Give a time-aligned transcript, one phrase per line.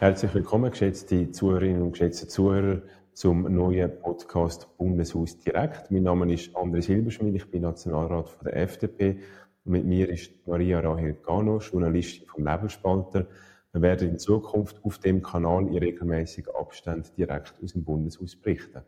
[0.00, 2.82] Herzlich willkommen, geschätzte Zuhörerinnen und geschätzte Zuhörer,
[3.14, 5.90] zum neuen Podcast Bundeshaus direkt.
[5.90, 9.18] Mein Name ist André Silberschmidt, ich bin Nationalrat von der FDP.
[9.64, 13.26] Und mit mir ist Maria Rahel Gano, Journalistin vom Nebelspalter.
[13.72, 18.82] Wir werden in Zukunft auf dem Kanal in regelmäßigen Abständen direkt aus dem Bundeshaus berichten.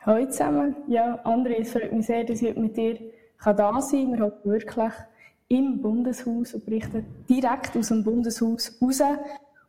[0.00, 0.76] Hallo zusammen.
[0.88, 2.98] Ja, André, es freut mich sehr, dass ich mit dir
[3.42, 4.12] da sein kann.
[4.12, 4.92] Wir haben wirklich
[5.48, 9.00] im Bundeshaus und berichten direkt aus dem Bundeshaus raus.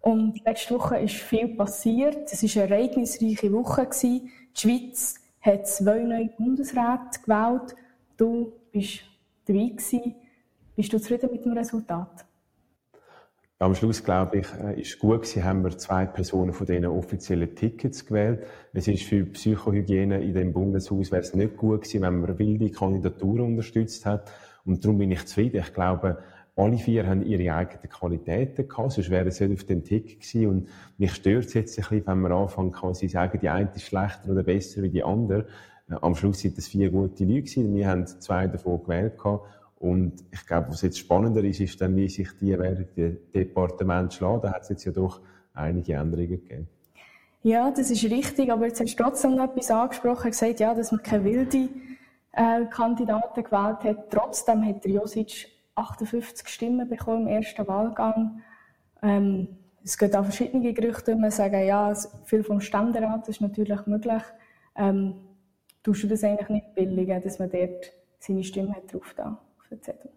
[0.06, 2.32] Und letzte Woche ist viel passiert.
[2.32, 3.90] Es war eine ereignisreiche Woche.
[4.04, 7.76] Die Schweiz hat zwei neue Bundesräte gewählt.
[8.16, 9.00] Du bist
[9.48, 10.14] dabei gewesen.
[10.76, 12.24] Bist du zufrieden mit dem Resultat?
[13.58, 17.56] Am Schluss, glaube ich, äh, ist gut gewesen, haben wir zwei Personen von diesen offiziellen
[17.56, 18.46] Tickets gewählt.
[18.74, 22.70] Es ist für Psychohygiene in dem Bundeshaus wäre es nicht gut gewesen, wenn man wilde
[22.70, 24.32] Kandidaturen unterstützt hat.
[24.66, 25.62] Und darum bin ich zufrieden.
[25.62, 26.20] Ich glaube,
[26.58, 30.48] alle vier haben ihre eigenen Qualitäten gehabt, sonst wären sie nicht auf dem Tick gewesen.
[30.48, 30.68] Und
[30.98, 33.84] mich stört es jetzt ein bisschen, wenn man anfangen kann, sie sagen, die eine ist
[33.84, 35.48] schlechter oder besser wie die andere.
[35.90, 37.76] Äh, am Schluss sind das vier gute Leute gewesen.
[37.76, 39.46] Wir haben zwei davon gewählt gehabt.
[39.78, 44.14] Und ich glaube, was jetzt spannender ist, ist dann, wie sich die während dem Departement
[44.14, 44.42] schlagen.
[44.42, 45.20] Da hat es jetzt ja doch
[45.54, 46.68] einige Änderungen gegeben.
[47.44, 48.50] Ja, das ist richtig.
[48.50, 51.70] Aber jetzt hast du trotzdem noch etwas angesprochen, gesagt, ja, dass man keine wilde
[52.32, 54.10] äh, Kandidaten gewählt hat.
[54.10, 58.42] Trotzdem hat der Josic 58 Stimmen bekommen im ersten Wahlgang.
[59.02, 59.48] Ähm,
[59.84, 64.24] es gibt auch verschiedene Gerüchte, man sagen, ja, viel vom Ständerat ist natürlich möglich.
[64.76, 65.16] Ähm,
[65.84, 69.68] tust du das eigentlich nicht billigen, dass man dort seine Stimme hat drauf da auf
[69.70, 70.10] den Zettel?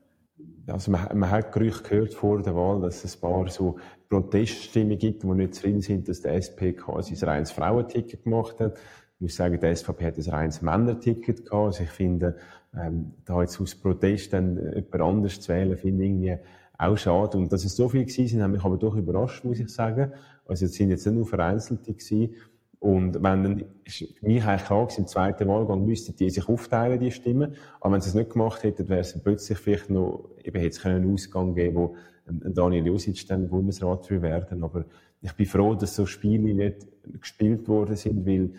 [0.68, 3.76] Also man, man hat Gerüchte gehört vor der Wahl, dass es ein paar so
[4.08, 8.78] Proteststimmen gibt, die nicht zufrieden sind, dass der SP quasi ein reines Frauenticket gemacht hat.
[9.18, 11.52] Ich muss sagen, die SVP hat ein reines Männerticket gehabt.
[11.52, 12.36] Also ich finde,
[12.72, 16.36] ähm, da jetzt aus Protest dann jemand anders zu wählen, finde ich irgendwie
[16.78, 17.36] auch schade.
[17.36, 20.12] Und dass es so viele gewesen sind, hat mich aber doch überrascht, muss ich sagen.
[20.46, 22.36] Also es sind jetzt nicht nur Vereinzelte gewesen.
[22.78, 27.10] Und wenn dann, ist mich eigentlich klar im zweiten Wahlgang müssten die sich aufteilen, die
[27.10, 27.56] Stimmen.
[27.80, 30.86] Aber wenn sie es nicht gemacht hätten, wäre es plötzlich vielleicht noch, eben hätte es
[30.86, 34.62] einen Ausgang geben, wo Daniel Josic dann Bundesrat will werden.
[34.62, 34.84] Aber
[35.20, 36.86] ich bin froh, dass so Spiele nicht
[37.20, 38.50] gespielt worden sind, weil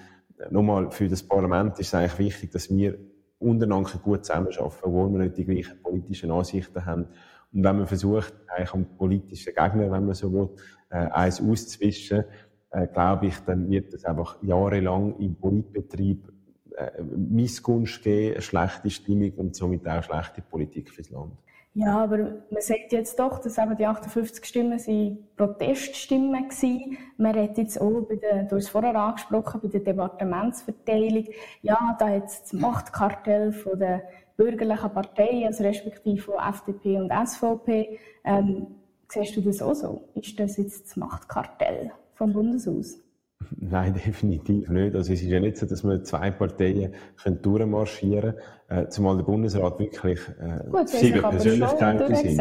[0.50, 2.98] nochmal, für das Parlament ist es eigentlich wichtig, dass wir
[3.40, 7.08] untereinander gut zusammenarbeiten, wo wir nicht die gleichen politischen Ansichten haben.
[7.52, 10.50] Und wenn man versucht, eigentlich am politischen Gegner, wenn man so will,
[10.90, 12.26] äh, eins auszuwischen,
[12.72, 16.32] äh, glaube ich, dann wird es einfach jahrelang im Politbetrieb
[16.76, 21.34] äh, Missgunst geben, schlechte Stimmung und somit auch schlechte Politik fürs Land.
[21.74, 22.18] Ja, aber
[22.50, 26.98] man sagt jetzt doch, dass eben die 58 Stimmen sind Proteststimmen waren.
[27.18, 31.28] Man hat jetzt auch, bei der, du hast es vorher angesprochen, bei der Departementsverteilung,
[31.62, 34.02] ja, da hat das Machtkartell von der
[34.36, 38.00] bürgerlichen Parteien, also respektive von FDP und SVP.
[38.24, 38.68] Ähm,
[39.08, 40.10] siehst du das auch so?
[40.16, 43.00] Ist das jetzt das Machtkartell vom Bundeshaus?
[43.58, 44.96] Nein, definitiv nicht.
[44.96, 48.36] Also es ist ja nicht so, dass wir zwei Parteien können durchmarschieren
[48.68, 52.40] können, äh, zumal der Bundesrat wirklich äh, Gut, sieben Persönlichkeiten sind.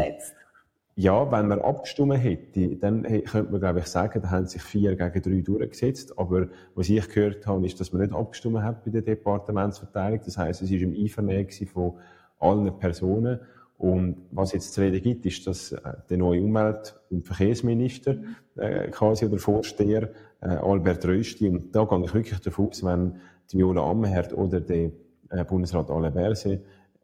[0.97, 4.97] Ja, wenn man abgestimmt hätte, dann könnte man, glaube ich, sagen, da haben sich vier
[4.97, 6.19] gegen drei durchgesetzt.
[6.19, 10.21] Aber was ich gehört habe, ist, dass man nicht abgestimmt hat bei der Departementsverteilung.
[10.25, 11.93] Das heißt, es ist im Einvernehmen von
[12.41, 13.39] allen Personen.
[13.79, 15.81] Und was jetzt zu reden gibt, ist, dass äh,
[16.11, 18.17] der neue Umwelt- und Verkehrsminister
[18.57, 23.21] äh, quasi oder Vorsteher äh, Albert Rösti, und da gehe ich wirklich davon aus, wenn
[23.51, 24.91] die Viola Amherd oder der
[25.31, 26.61] äh, Bundesrat Alain Berset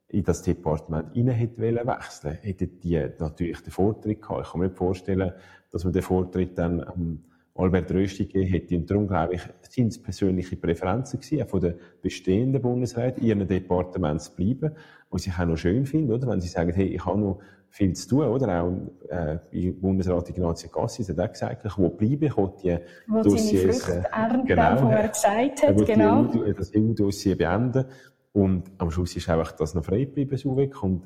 [0.08, 4.46] in das Departement rein hätte wechseln hätten die natürlich den Vortritt gehabt.
[4.46, 5.32] Ich kann mir nicht vorstellen,
[5.70, 7.24] dass man den Vortritt dann ähm,
[7.56, 8.76] Albert Rösti gegeben hätte.
[8.76, 14.18] Und darum, glaube ich, sind persönliche Präferenzen gewesen, von den bestehenden Bundesräten, in ihren Departementen
[14.20, 14.74] zu bleiben,
[15.10, 16.26] was ich auch noch schön finde, oder?
[16.26, 17.38] Wenn sie sagen, hey, ich habe noch
[17.68, 18.62] viel zu tun, oder?
[18.62, 18.72] Auch,
[19.08, 23.88] äh, Bundesrat Ignazio Cassis hat auch gesagt, ich will bleiben, ich will die wo Dossiers,
[23.88, 24.02] äh,
[24.44, 26.24] genau, wo er gesagt hat, genau.
[26.24, 27.84] Die, das EU-Dossier beenden.
[28.32, 30.82] Und am Schluss ist einfach das noch frei geblieben, so weg.
[30.82, 31.04] Und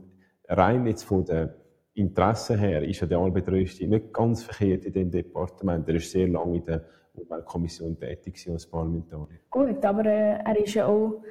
[0.49, 1.55] rein jetzt von der
[1.99, 5.89] Interesse her ist ja der Albert Rösti nicht ganz verkehrt in dem Departement.
[5.89, 6.83] Er ist sehr lange in der
[7.15, 9.41] Umweltkommission tätig als Parlamentarier.
[9.51, 11.23] Gut, aber äh, er ist ja auch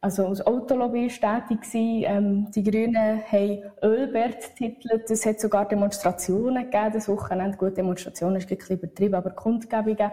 [0.00, 2.04] also als Autolobbyist tätig.
[2.06, 5.10] Ähm, die Grünen haben Ölbert titelt.
[5.10, 7.56] Es hat sogar Demonstrationen gegeben das Wochenende.
[7.56, 10.10] Gut, Demonstrationen ist ein übertrieben, aber Kundgebungen.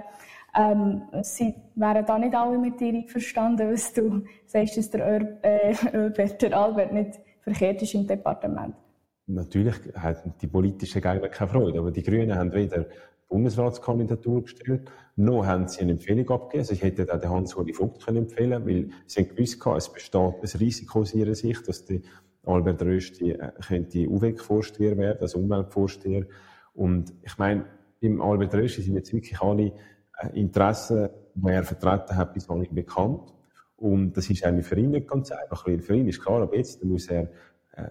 [0.56, 5.76] Ähm, sie wären da nicht alle mit dir einverstanden, was du sagst, dass der äh,
[5.94, 8.76] Ölbert, der Albert nicht verkehrt ist im Departement.
[9.26, 12.86] Natürlich haben die politischen Gegner keine Freude, aber die Grünen haben weder
[13.30, 16.62] Bundesratskandidatur gestellt, noch haben sie eine Empfehlung abgegeben.
[16.62, 20.36] Also ich hätte auch den Hans-Uli Vogt können empfehlen weil sie haben gewusst, es besteht
[20.44, 22.02] ein Risiko aus ihrer Sicht, dass der
[22.46, 26.26] Albert Rösti äh, könnte UWEC-Vorsteher werden, also Umweltvorsteher.
[26.74, 27.66] Und ich meine,
[28.02, 29.72] beim Albert Röschi sind jetzt wirklich alle
[30.20, 33.34] äh, Interessen, die er vertreten hat, bis nicht bekannt.
[33.78, 36.56] Und das ist eigentlich für ihn nicht ganz einfach, weil für ihn ist klar, aber
[36.56, 37.30] jetzt muss er
[37.72, 37.90] äh,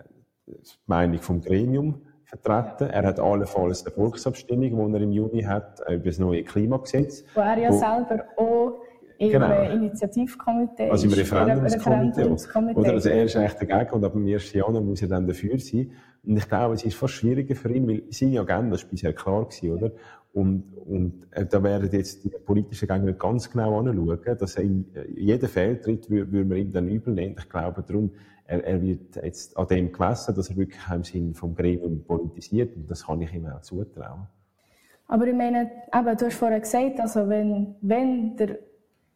[0.87, 2.91] Meinung vom Gremium vertreten.
[2.91, 7.25] Er hat allenfalls eine Volksabstimmung, die er im Juni hat, äh, über das neue Klimagesetz.
[7.35, 8.83] Wo er ja wo, selber auch
[9.19, 9.47] in genau.
[9.47, 12.81] einem Initiativkomitee Also im Referendumskomitee.
[12.81, 12.93] Oder?
[12.93, 14.53] Also er ist eigentlich dagegen und ab dem 1.
[14.53, 15.93] Januar muss er dann dafür sein.
[16.25, 19.45] Und ich glaube, es ist fast schwieriger für ihn, weil seine Agenda ist bisher klar
[19.45, 19.93] gewesen, oder?
[20.33, 24.87] Und, und äh, da werden jetzt die politischen Gegner ganz genau anschauen, dass er in
[24.95, 27.37] äh, jeden Fehltritt würde, würde man ihm dann übel nehmen.
[27.39, 28.13] Ich glaube darum,
[28.53, 32.77] er, er wird jetzt an dem gemessen, dass er wirklich im Sinn vom Gremium politisiert
[32.77, 34.27] und das kann ich ihm auch zutrauen.
[35.09, 38.59] Aber ich meine, eben, du hast vorher gesagt, also wenn, wenn der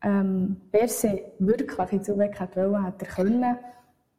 [0.02, 3.56] ähm, Berse wirklich in Zuweg hätte wollen, hätte er können,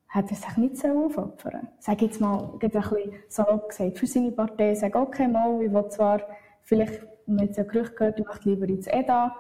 [0.08, 1.68] hat er sich nicht so aufopfern.
[1.80, 5.88] Sag jetzt mal, ein bisschen so gesagt, für seine Partei, sag okay, mal, ich will
[5.90, 6.22] zwar
[6.64, 9.36] vielleicht, man hat ja Gerücht gehört, ich möchte lieber ins EDA,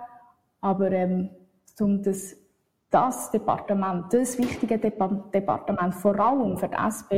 [0.61, 1.29] aber ähm,
[1.79, 2.35] um das,
[2.89, 7.11] das Departement, das wichtige Departement, vor allem für die SP,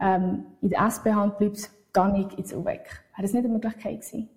[0.00, 2.84] ähm, in der SP-Hand bleibt, gar nicht ins UWEC.
[3.14, 4.28] Wäre das nicht eine Möglichkeit gewesen?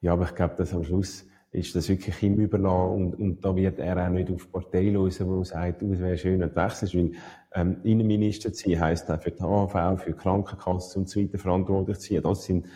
[0.00, 3.54] Ja, aber ich glaube, dass am Schluss ist das wirklich ihm überlassen und, und da
[3.54, 6.56] wird er auch nicht auf Partei losen, die sagt, oh, es wäre schön, wenn du
[6.56, 7.12] wechselst, weil
[7.54, 11.38] ähm, Innenminister zu sein heisst auch für die AV, für die Krankenkasse und so weiter
[11.38, 12.22] verantwortlich zu sein.
[12.22, 12.66] Das sind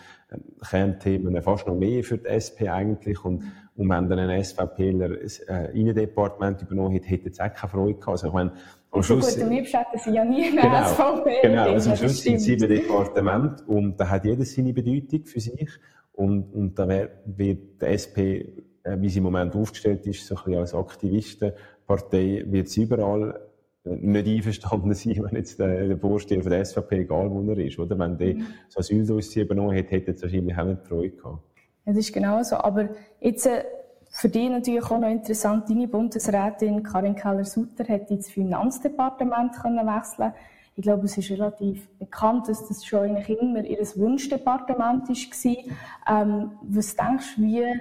[0.69, 3.44] Kernthemen fast noch mehr für die SP eigentlich und,
[3.76, 7.94] und wenn dann ein SVPler das äh, Innendepartement übernommen hätte, hätte es auch keine Freude
[7.94, 8.08] gehabt.
[8.08, 8.52] Also ich meine,
[8.90, 11.40] am Schluss, gut, am liebsten hätten sie ja nie eine genau, SVP.
[11.43, 15.70] Genau, also am Schluss sind sieben Departement und da hat jedes seine Bedeutung für sich
[16.12, 20.44] und, und da wird die SP äh, wie sie im Moment aufgestellt ist, so ein
[20.44, 23.46] bisschen als Aktivistenpartei, wird sie überall
[23.87, 27.79] nicht einverstanden sein, wenn jetzt der, der Vorsteher von der SVP, egal wo er ist,
[27.79, 27.99] oder?
[27.99, 28.47] Wenn der mhm.
[28.69, 31.43] so Asyldossier übernommen hätte, hätte er wahrscheinlich auch nicht Freude gehabt.
[31.85, 32.56] Ja, das ist genau so.
[32.56, 32.88] Aber
[33.21, 33.65] jetzt, äh,
[34.11, 40.33] für dich natürlich auch noch interessant, deine Bundesrätin Karin Keller-Sutter hat ins Finanzdepartement können wechseln
[40.79, 46.23] ich glaube, es ist relativ bekannt, dass das schon eigentlich immer ihr Wunschdepartement war.
[46.23, 47.81] Ähm, was denkst du, wie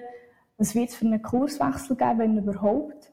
[0.57, 3.12] was wird es für einen Kurswechsel geben, wenn überhaupt?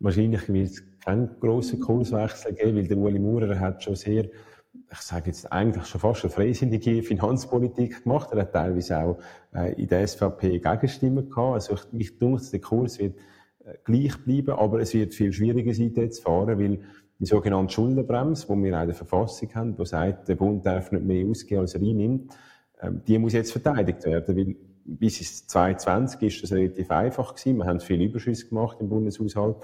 [0.00, 4.98] Wahrscheinlich wird es keinen grossen Kurswechsel geben, weil der Uli Maurer hat schon sehr, ich
[4.98, 8.30] sage jetzt eigentlich schon fast eine freisinnige Finanzpolitik gemacht.
[8.32, 9.18] Er hat teilweise auch
[9.54, 11.54] äh, in der SVP Gegenstimmen gehabt.
[11.54, 13.16] Also ich, ich denke, der Kurs wird
[13.64, 16.80] äh, gleich bleiben, aber es wird viel schwieriger sein, jetzt zu fahren, weil
[17.18, 20.92] die sogenannte Schuldenbremse, die wir auch in der Verfassung haben, die sagt, der Bund darf
[20.92, 22.36] nicht mehr ausgeben, als er einnimmt,
[22.82, 27.58] ähm, die muss jetzt verteidigt werden, weil bis ins 2020 ist das relativ einfach gewesen.
[27.58, 29.56] Wir haben viele Überschüsse gemacht im Bundeshaushalt.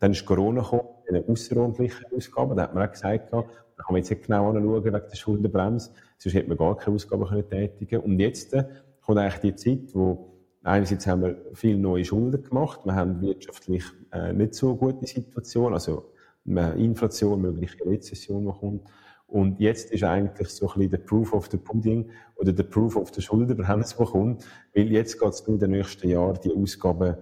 [0.00, 2.54] Dann ist Corona gekommen, eine außerordentliche Ausgabe.
[2.54, 5.90] Da hat man auch gesagt, da kann man jetzt nicht genau anschauen wegen der Schuldenbremse.
[6.18, 8.64] Sonst hätte man gar keine Ausgaben können tätigen Und jetzt äh,
[9.02, 10.30] kommt eigentlich die Zeit, wo
[10.62, 12.80] einerseits haben wir viele neue Schulden gemacht.
[12.84, 15.72] Wir haben wirtschaftlich äh, nicht so gute Situation.
[15.74, 16.12] Also,
[16.46, 18.82] Inflation, mögliche Rezession, die kommt.
[19.26, 22.96] Und jetzt ist eigentlich so ein bisschen der Proof of the Pudding oder der Proof
[22.96, 24.44] of the Schuldenbremse, der kommt.
[24.74, 27.16] Weil jetzt geht es in den nächsten Jahren die Ausgaben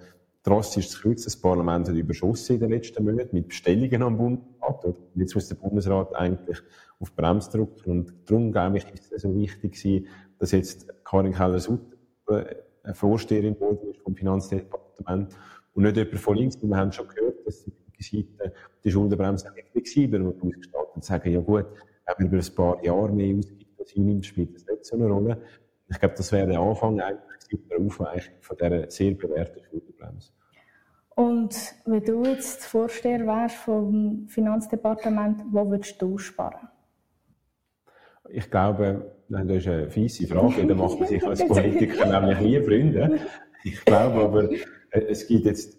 [0.49, 1.25] drastisch zu kürzen.
[1.25, 4.95] Das Parlament hat überschossen in den letzten Monaten mit Bestellungen am Bundesrat.
[5.15, 6.59] Jetzt muss der Bundesrat eigentlich
[7.01, 7.91] auf Bremse drücken.
[7.91, 10.07] Und darum, glaube ich, ist es so wichtig gewesen,
[10.39, 11.97] dass jetzt Karin Keller-Sutter
[12.83, 15.37] eine Vorsteherin wurde vom Finanzdepartement
[15.75, 16.57] und nicht jemand von links.
[16.63, 18.53] Wir haben schon gehört, dass die Seite
[18.85, 21.67] die Schuldenbremse flexibler und ausgestaltet und sagen, ja gut,
[22.07, 25.07] wenn man über ein paar Jahre mehr ausgibt, als einnimmt, spielt das nicht so eine
[25.07, 25.41] Rolle.
[25.91, 30.33] Ich glaube, das wäre der Anfang eigentlich der Aufweichung von dieser sehr bewährten Schuldenbremse.
[31.19, 36.69] Und wenn du jetzt Vorsteher wärst vom Finanzdepartement, wo würdest du sparen?
[38.29, 42.61] Ich glaube, das ist eine fiese Frage, da macht man sich als Politiker nämlich nie
[42.61, 43.19] Freunde.
[43.65, 44.49] Ich glaube aber,
[44.93, 45.77] es gibt jetzt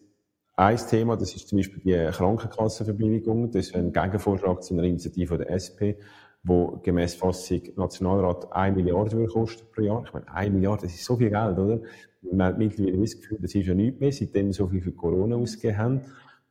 [0.58, 3.50] ein Thema, das ist zum Beispiel die Krankenkassenverbilligung.
[3.50, 5.96] Das ist ein Gegenvorschlag zu einer Initiative der SP,
[6.44, 10.04] wo gemäß Fassung Nationalrat 1 Milliarde kostet pro Jahr.
[10.06, 11.82] Ich meine, 1 Milliarde, das ist so viel Geld, oder?
[12.22, 14.92] Man hat mittlerweile das Gefühl, das ist ja nichts mehr, seitdem wir so viel für
[14.92, 16.02] Corona ausgegeben haben.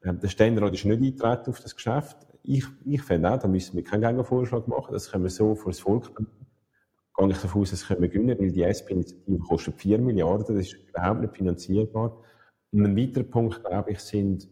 [0.05, 2.17] Ähm, der Ständerat ist nicht eingetreten auf das Geschäft.
[2.43, 4.93] Ich, ich finde auch, da müssen wir keinen Gegenvorschlag machen.
[4.93, 6.15] Das können wir so vor das Volk.
[6.15, 10.57] Gehe ich davon aus, das können wir gewinnen, weil die SP-Initiative kostet 4 Milliarden.
[10.57, 12.23] Das ist überhaupt nicht finanzierbar.
[12.71, 14.49] Und ein weiterer Punkt, glaube ich, sind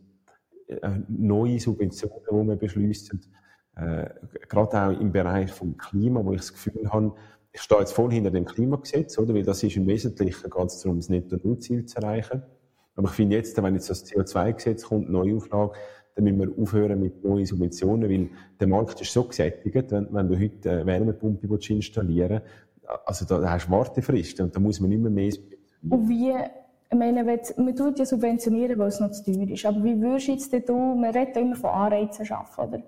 [0.66, 3.20] äh, neue Subventionen, die wir beschließen.
[3.76, 4.08] Äh,
[4.48, 7.12] gerade auch im Bereich vom Klima, wo ich das Gefühl habe,
[7.52, 9.34] ich stehe jetzt voll hinter dem Klimagesetz, oder?
[9.34, 12.42] Weil das ist im Wesentlichen ganz darum, das Netto-Null-Ziel zu erreichen.
[12.96, 15.72] Aber ich finde jetzt, wenn jetzt das CO2-Gesetz kommt, neue Auflage,
[16.14, 20.28] dann müssen wir aufhören mit neuen Subventionen, weil der Markt ist so gesättigt, wenn, wenn
[20.28, 24.80] du heute eine Wärmepumpe installieren willst, also da, da hast du Wartefristen und da muss
[24.80, 25.32] man nicht mehr
[25.90, 26.32] Und wie,
[26.90, 29.66] ich meine, man tut ja subventionieren, weil es noch zu teuer ist.
[29.66, 32.82] Aber wie würdest du jetzt du, man redet immer von Anreizen schaffen, oder?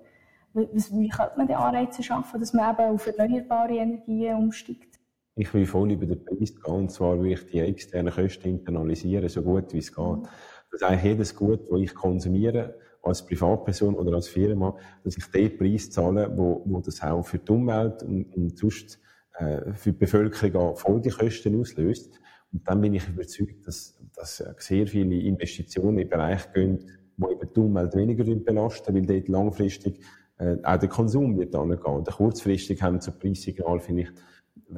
[0.59, 4.99] Wie könnte man die Anreize schaffen, dass man eben auf erneuerbare Energien umsteigt?
[5.35, 9.29] Ich will voll über den Preis gehen, und zwar will ich die externen Kosten internalisieren,
[9.29, 10.29] so gut wie es geht.
[10.71, 15.57] Dass eigentlich jedes Gut, das ich konsumiere, als Privatperson oder als Firma, dass ich den
[15.57, 18.99] Preis zahle, wo, wo das auch für die Umwelt und, und sonst
[19.37, 22.19] äh, für die Bevölkerung Folgekosten auslöst.
[22.51, 26.79] Und dann bin ich überzeugt, dass, dass sehr viele Investitionen im Bereich gehen,
[27.15, 30.01] die eben die Umwelt weniger belasten, weil dort langfristig
[30.39, 31.79] äh, auch der Konsum wird angehen.
[31.83, 34.09] Und kurzfristig haben so Preissignal, finde ich,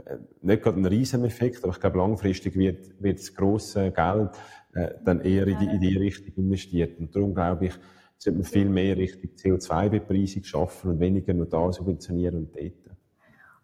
[0.05, 4.31] äh, nicht gerade einen riesen Effekt, aber ich glaube, langfristig wird, wird das grosse Geld
[4.73, 6.99] äh, dann eher in die, in die Richtung investiert.
[6.99, 7.73] Und darum glaube ich,
[8.17, 12.97] sollte man viel mehr Richtung CO2-Bepreisung schaffen und weniger nur da subventionieren und dort.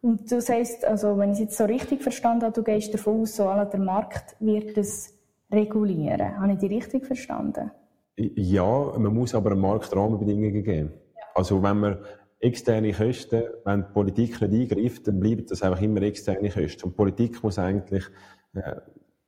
[0.02, 3.22] Und du sagst, also wenn ich es jetzt so richtig verstanden habe, du gehst davon
[3.22, 5.14] aus, so, der Markt wird es
[5.52, 6.40] regulieren.
[6.40, 7.72] Habe ich die richtig verstanden?
[8.16, 10.92] Ja, man muss aber einem Markt Rahmenbedingungen geben.
[11.38, 11.98] Also wenn man
[12.40, 16.86] externe Kosten, wenn die Politik nicht eingreift, dann bleiben das einfach immer externe Kosten.
[16.86, 18.06] Und Politik muss eigentlich
[18.56, 18.78] äh,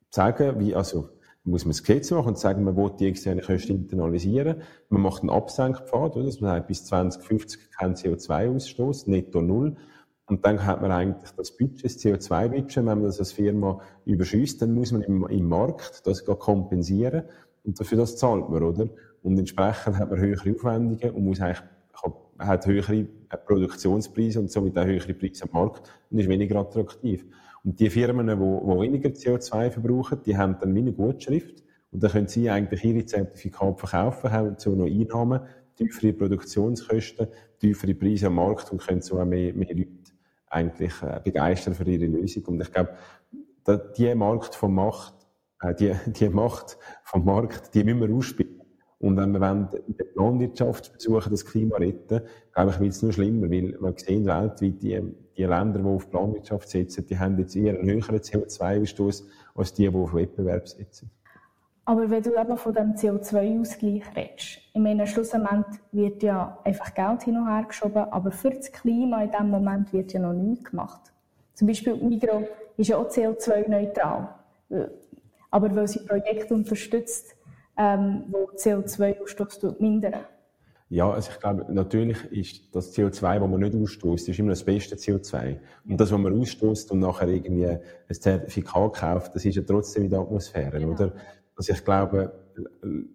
[0.10, 1.10] sagen, wie, also
[1.44, 4.63] muss man das Gesetz machen und sagen, man will die externen Kosten internalisieren.
[4.89, 9.75] Man macht einen Absenkpfad, dass man sagt, bis 2050 kein CO2-Ausstoß, netto null.
[10.25, 14.63] Und dann hat man eigentlich das Budget, das CO2-Budget, wenn man das als Firma überschießt,
[14.63, 17.25] dann muss man im, im Markt das kompensieren.
[17.63, 18.89] Und dafür das zahlt man, oder?
[19.22, 21.62] Und entsprechend hat man höhere Aufwendungen und muss eigentlich,
[22.39, 23.05] hat höhere
[23.46, 27.25] Produktionspreise und somit auch höhere Preise am Markt und ist weniger attraktiv.
[27.63, 32.27] Und die Firmen, die, weniger CO2 verbrauchen, die haben dann meine Gutschrift und dann können
[32.27, 35.41] sie eigentlich ihre Zertifikate verkaufen, haben so noch Einnahmen,
[35.75, 37.27] tiefere Produktionskosten,
[37.60, 39.89] tiefere Preise am Markt und können so auch mehr, mehr Leute
[40.48, 42.43] eigentlich äh, begeistern für ihre Lösung.
[42.46, 42.96] Und ich glaube,
[43.98, 45.13] die Markt vom Macht,
[45.62, 48.59] äh, die, die Macht vom Markt, die müssen wir ausspielen.
[49.00, 52.22] Und wenn wir in der Planwirtschaft versuchen, das Klima zu retten,
[52.53, 55.01] glaube ich, wird es nur schlimmer, weil wir sehen weltweit, die,
[55.38, 59.24] die Länder, die auf Planwirtschaft setzen, die haben jetzt eher einen höheren CO2-Ausstoß
[59.56, 61.10] als die, die auf Wettbewerb setzen.
[61.86, 67.24] Aber wenn du eben von dem CO2-Ausgleich redest, ich meine, schlussendlich wird ja einfach Geld
[67.24, 70.70] hin und her geschoben, aber für das Klima in diesem Moment wird ja noch nichts
[70.70, 71.13] gemacht.
[71.56, 74.29] Zum Beispiel Migro ist ja auch CO2-neutral.
[75.51, 77.36] Aber weil sie Projekte unterstützt,
[77.79, 80.25] ähm, wo CO2-Ausstoß mindern.
[80.89, 84.63] Ja, also ich glaube, natürlich ist das CO2, das man nicht ausstößt, ist immer das
[84.63, 85.59] beste CO2.
[85.88, 90.05] Und das, was man ausstößt und nachher irgendwie ein Zertifikat kauft, das ist ja trotzdem
[90.05, 90.93] in der Atmosphäre, genau.
[90.93, 91.13] oder?
[91.55, 92.31] Also ich glaube,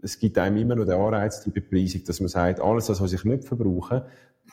[0.02, 3.24] es gibt einem immer noch den Anreiz, die Bepreisung, dass man sagt, alles, was ich
[3.24, 4.06] nicht verbrauche,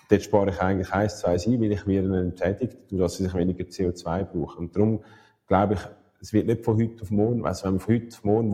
[0.10, 4.25] dort spare ich eigentlich eins, zwei ein, weil ich werde entschädigt, dass ich weniger CO2
[4.25, 4.58] brauche.
[4.58, 5.03] Und darum
[5.48, 5.80] glaube ich,
[6.22, 8.50] es wird nicht von heute auf morgen, also wenn man von heute auf morgen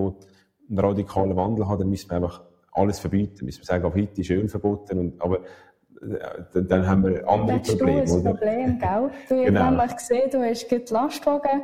[0.70, 3.46] einen radikalen Wandel hat, dann müssen wir einfach alles verbieten.
[3.46, 5.40] Müssen wir sagen, ab heute ist Öl verboten, und, aber
[6.02, 8.02] äh, dann haben wir andere das Probleme.
[8.02, 9.10] Das ist ein Problem, gell?
[9.30, 9.72] Du hast genau.
[9.72, 11.62] nämlich gesehen, du hast die Lastwagen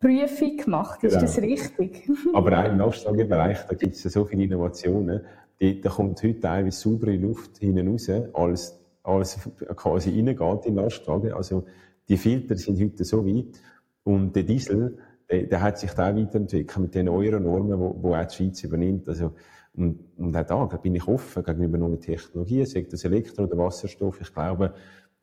[0.00, 1.22] Prüfung gemacht, ist genau.
[1.22, 2.08] das richtig?
[2.34, 5.22] aber auch im Lastwagenbereich, da gibt es ja so viele Innovationen,
[5.60, 9.38] die, da kommt heute teilweise saubere Luft hinten raus, alles, alles
[9.74, 11.32] quasi reingeht in Lastwagen.
[11.32, 11.64] Also
[12.08, 13.60] die Filter sind heute so weit
[14.04, 14.98] und der Diesel,
[15.30, 19.08] der, der hat sich da weiterentwickelt mit den neuen Normen, wo auch die Schweiz übernimmt.
[19.08, 19.34] Also,
[19.74, 24.20] und, und auch da, bin ich offen gegenüber neuen Technologien, sei das Elektro- oder Wasserstoff.
[24.20, 24.74] Ich glaube,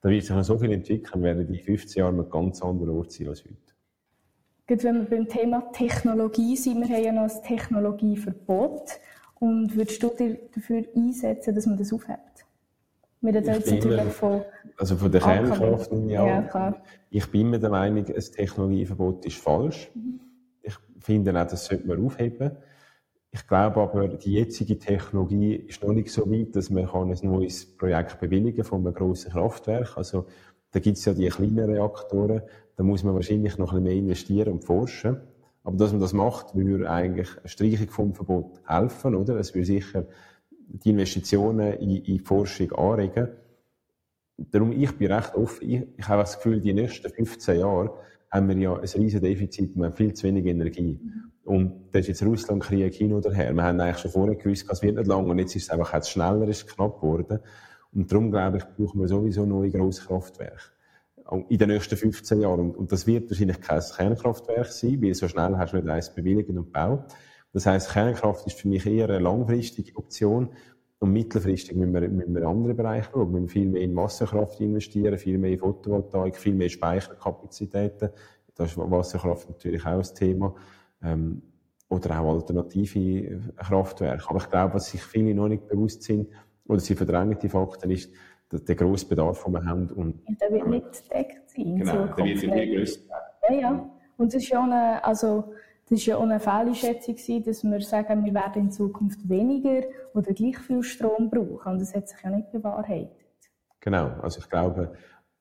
[0.01, 3.11] da wird sich noch so viel entwickeln, werden die 15 Jahre einen ganz anderen Ort
[3.11, 3.57] sein als heute.
[4.67, 8.99] Gerade wenn wir beim Thema Technologie sind, wir haben ja noch ein Technologieverbot.
[9.39, 12.44] Und würdest du dir dafür einsetzen, dass man das aufhebt?
[13.27, 14.41] Reden jetzt natürlich von...
[14.77, 16.25] Also von der Kernkraft, ja.
[16.25, 16.83] ja klar.
[17.09, 19.89] Ich bin mir der Meinung, ein Technologieverbot ist falsch.
[19.93, 20.19] Mhm.
[20.61, 22.51] Ich finde auch, das sollte man aufheben.
[23.31, 27.65] Ich glaube aber, die jetzige Technologie ist noch nicht so weit, dass man ein neues
[27.77, 29.97] Projekt bewilligen kann von einem grossen Kraftwerk.
[29.97, 30.25] Also
[30.71, 32.41] da gibt es ja die kleinen Reaktoren,
[32.75, 35.17] da muss man wahrscheinlich noch ein bisschen mehr investieren und forschen.
[35.63, 39.37] Aber dass man das macht, würde eigentlich eine Streichung vom Verbot helfen, oder?
[39.37, 40.05] Es würde sicher
[40.67, 43.29] die Investitionen in, in Forschung anregen.
[44.37, 45.69] Darum, ich bin recht offen.
[45.69, 47.93] Ich, ich habe das Gefühl, die nächsten 15 Jahre
[48.31, 50.99] haben wir ja ein riesiges Defizit, wir haben viel zu wenig Energie.
[51.43, 53.53] Und das ist jetzt Russland-Krieg hin oder her.
[53.53, 55.93] Wir haben eigentlich schon vorher gewusst, es wird nicht lang und jetzt ist es einfach
[55.93, 57.39] jetzt schneller, ist knapp geworden.
[57.93, 60.71] Und darum, glaube ich, brauchen wir sowieso neue Grosskraftwerke.
[61.47, 62.71] In den nächsten 15 Jahren.
[62.71, 66.49] Und, das wird wahrscheinlich kein Kernkraftwerk sein, weil so schnell hast du nicht eins bewilligt
[66.49, 67.05] und gebaut.
[67.55, 70.49] Das heisst, Kernkraft ist für mich eher eine langfristige Option.
[70.99, 73.31] Und mittelfristig müssen wir, müssen wir in andere Bereiche schauen.
[73.31, 78.09] Wir müssen viel mehr in Wasserkraft investieren, viel mehr in Photovoltaik, viel mehr Speicherkapazitäten.
[78.55, 80.53] Da ist Wasserkraft natürlich auch ein Thema.
[81.01, 81.41] Ähm,
[81.87, 84.29] oder auch alternative Kraftwerke.
[84.29, 86.27] Aber ich glaube, was sich viele noch nicht bewusst sind,
[86.67, 88.11] oder sie verdrängen die Fakten, ist
[88.51, 89.89] der grosse Bedarf, den wir haben.
[89.91, 91.77] Und, ja, der wird nicht gedeckt sein.
[91.77, 92.99] Genau, der wird nie grösser
[93.49, 93.89] Ja, ja.
[94.17, 95.53] Und es ist eine, also,
[95.87, 100.33] das ist ja auch eine Fehleinschätzung, dass wir sagen, wir werden in Zukunft weniger oder
[100.33, 101.73] gleich viel Strom brauchen.
[101.73, 103.11] Und das hat sich ja nicht bewahrheitet.
[103.81, 104.09] Genau.
[104.21, 104.93] Also ich glaube,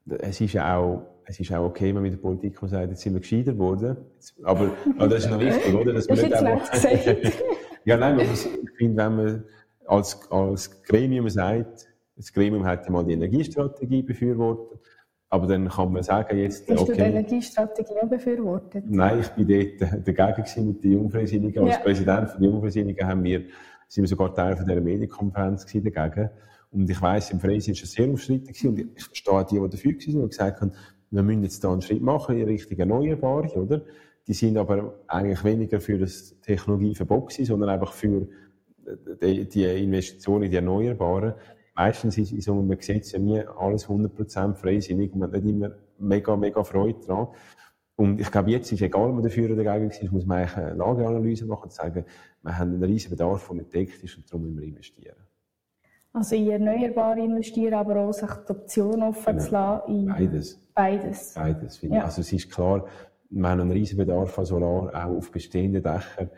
[0.06, 2.90] es ist ja auch, es ist auch okay, wenn man mit der Politik kann sagen,
[2.90, 3.96] jetzt sind wir gescheiter geworden.
[4.42, 5.94] Aber, aber das ist noch wichtig, oder?
[5.94, 7.32] Dass das man nicht einfach...
[7.86, 9.44] ja, nein, aber ich finde, wenn man
[9.86, 14.80] als, als Gremium sagt, das Gremium hat ja mal die Energiestrategie befürwortet,
[15.34, 18.84] aber dann kann man sagen jetzt, Hast okay, du die Energiestrategie auch befürwortet?
[18.86, 21.64] Nein, ich bin dort dagegen mit den Jungfreisinnigen.
[21.64, 21.80] Als ja.
[21.80, 23.42] Präsident der Jungfreisinnigen haben wir,
[23.88, 26.30] sind wir sogar Teil von dieser Medienkonferenz dagegen.
[26.70, 29.92] Und ich weiss, im Freisinn war es sehr umstritten und ich verstehe die, die dafür
[29.92, 30.72] waren und gesagt haben,
[31.10, 33.82] wir müssen jetzt da einen Schritt machen in Richtung Erneuerbare, oder?
[34.28, 38.28] Die sind aber eigentlich weniger für das Technologieverbot sondern einfach für
[39.20, 41.34] die, die Investitionen in die Erneuerbaren.
[41.74, 45.54] Meistens ist in so einem Gesetz ja nie alles 100% freisinnig und man hat nicht
[45.54, 47.28] immer mega, mega Freude dran.
[47.96, 50.56] Und ich glaube, jetzt ist egal, ob man dafür oder dagegen ist, muss man eigentlich
[50.56, 52.04] eine Lageanalyse machen und sagen,
[52.42, 55.16] wir haben einen riesigen Bedarf, der nicht deckt ist und darum müssen wir investieren.
[56.12, 59.44] Also in Erneuerbare investieren, aber auch sich die Option offen genau.
[59.44, 60.06] zu lassen.
[60.06, 60.70] Beides.
[60.74, 61.34] Beides.
[61.34, 62.00] Beides, finde ja.
[62.02, 62.06] ich.
[62.06, 62.86] Also es ist klar,
[63.30, 66.30] wir haben einen riesen Bedarf an Solar, auch auf bestehenden Dächern.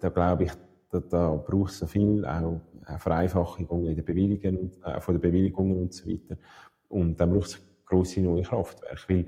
[0.00, 0.52] Da glaube ich,
[0.90, 5.78] da, da braucht es viel, auch eine Vereinfachung in den Bewilligungen, äh, von den Bewilligungen
[5.78, 6.36] und so weiter.
[6.88, 9.26] Und dann braucht es grosse neue Kraftwerke, weil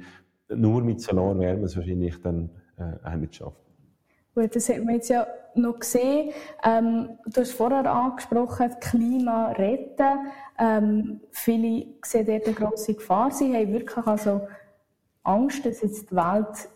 [0.57, 3.57] nur mit Solar werden wir es wahrscheinlich dann äh, nicht schaffen.
[4.35, 6.33] Gut, das hat man jetzt ja noch gesehen.
[6.65, 10.31] Ähm, du hast vorher angesprochen, Klima retten.
[10.59, 13.31] Ähm, viele sehen dort eine grosse Gefahr.
[13.31, 14.41] Sie haben wirklich also
[15.23, 16.69] Angst, dass jetzt die Welt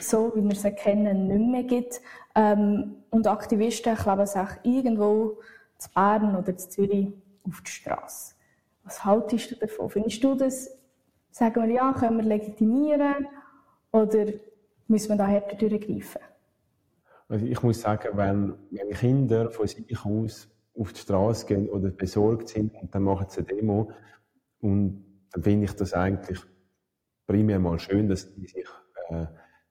[0.00, 2.00] so, wie wir sie kennen, nicht mehr gibt.
[2.34, 5.38] Ähm, und Aktivisten kleben sich irgendwo
[5.78, 7.08] zu Bern oder zu Zürich
[7.44, 8.34] auf die Straße.
[8.84, 9.90] Was haltest du davon?
[9.90, 10.70] Findest du das,
[11.30, 13.26] sagen wir ja, können wir legitimieren
[13.92, 14.26] oder
[14.86, 16.20] müssen wir da härter durchgreifen?
[17.28, 20.48] Also ich muss sagen, wenn, wenn Kinder von sich aus
[20.78, 23.90] auf die Straße gehen oder besorgt sind und dann machen sie eine Demo
[24.60, 26.40] und dann finde ich das eigentlich
[27.26, 28.66] primär mal schön, dass die sich
[29.08, 29.26] äh,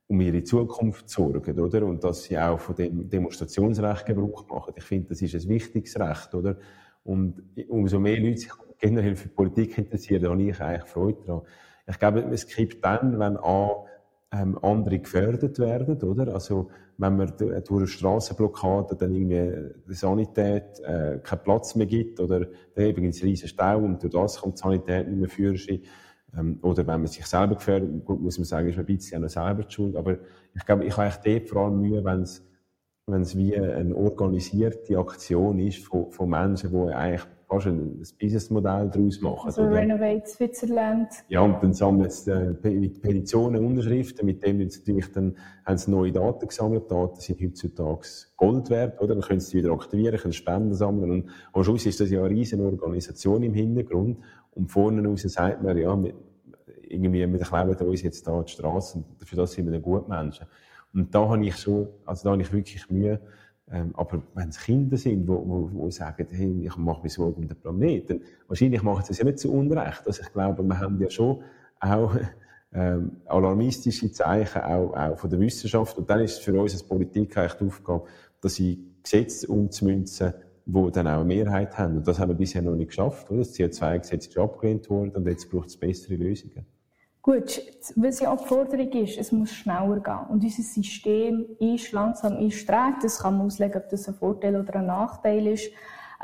[0.07, 1.85] um ihre Zukunft sorgen, oder?
[1.85, 4.73] Und dass sie auch von dem Demonstrationsrecht Gebrauch machen.
[4.77, 6.57] Ich finde, das ist ein wichtiges Recht, oder?
[7.03, 11.41] Und umso mehr Leute sich generell für Politik interessieren, habe ich eigentlich Freude daran.
[11.87, 13.85] Ich glaube, es gibt dann, wenn A,
[14.31, 16.33] ähm, andere gefördert werden, oder?
[16.33, 22.19] Also, wenn man durch eine Strassenblockade dann irgendwie die Sanität äh, keinen Platz mehr gibt
[22.19, 25.57] oder dann eben ins riesen Stau und durch das kommt die Sanität nicht mehr für
[26.37, 29.21] ähm, oder wenn man sich selber gefährdet, muss man sagen, ist man ein bisschen auch
[29.23, 30.17] noch selber schuld, aber
[30.53, 32.45] ich glaube, ich habe eigentlich dort vor allem Mühe, wenn es
[33.07, 38.89] wenn es wie eine organisierte Aktion ist von, von Menschen, die eigentlich fast ein Businessmodell
[38.89, 39.45] daraus machen.
[39.45, 39.75] Also oder?
[39.75, 41.09] Renovate Switzerland.
[41.27, 45.77] Ja, und dann sammeln sie äh, mit Petitionen Unterschriften, mit dem sie natürlich dann haben
[45.77, 46.89] sie neue Daten gesammelt.
[46.89, 49.13] Daten sind heutzutage Gold wert, oder?
[49.13, 52.29] Dann können sie wieder aktivieren, können Spenden sammeln und am Schluss ist das ja eine
[52.29, 54.17] riesige Organisation im Hintergrund
[54.55, 55.95] und vorne raus sagt man, ja,
[56.87, 60.09] irgendwie, wir kleben uns jetzt da die Straße und für das sind wir dann gute
[60.09, 60.47] Menschen.
[60.95, 63.19] Und da habe ich schon, also da habe ich wirklich Mühe,
[63.71, 67.59] ähm, aber wenn es Kinder sind, die sagen, hey, ich mache mir Sorgen um den
[67.59, 70.03] Planeten, wahrscheinlich machen sie es ja nicht zu Unrecht.
[70.05, 71.41] Also ich glaube, wir haben ja schon
[71.79, 72.15] auch
[72.73, 75.97] ähm, alarmistische Zeichen, auch, auch von der Wissenschaft.
[75.97, 78.05] Und dann ist es für uns als Politik eigentlich die Aufgabe,
[78.41, 80.33] dass sie Gesetze umzumünzen,
[80.65, 81.97] die dann auch eine Mehrheit haben.
[81.97, 83.29] Und das haben wir bisher noch nicht geschafft.
[83.31, 83.39] Oder?
[83.39, 86.65] Das CO2-Gesetz ist abgelehnt worden und jetzt braucht es bessere Lösungen.
[87.25, 87.59] Gut,
[87.95, 90.19] was ja auch die Forderung ist, es muss schneller gehen.
[90.29, 92.97] Und unser System ist langsam, ist träge.
[93.01, 95.71] Das kann man auslegen, ob das ein Vorteil oder ein Nachteil ist.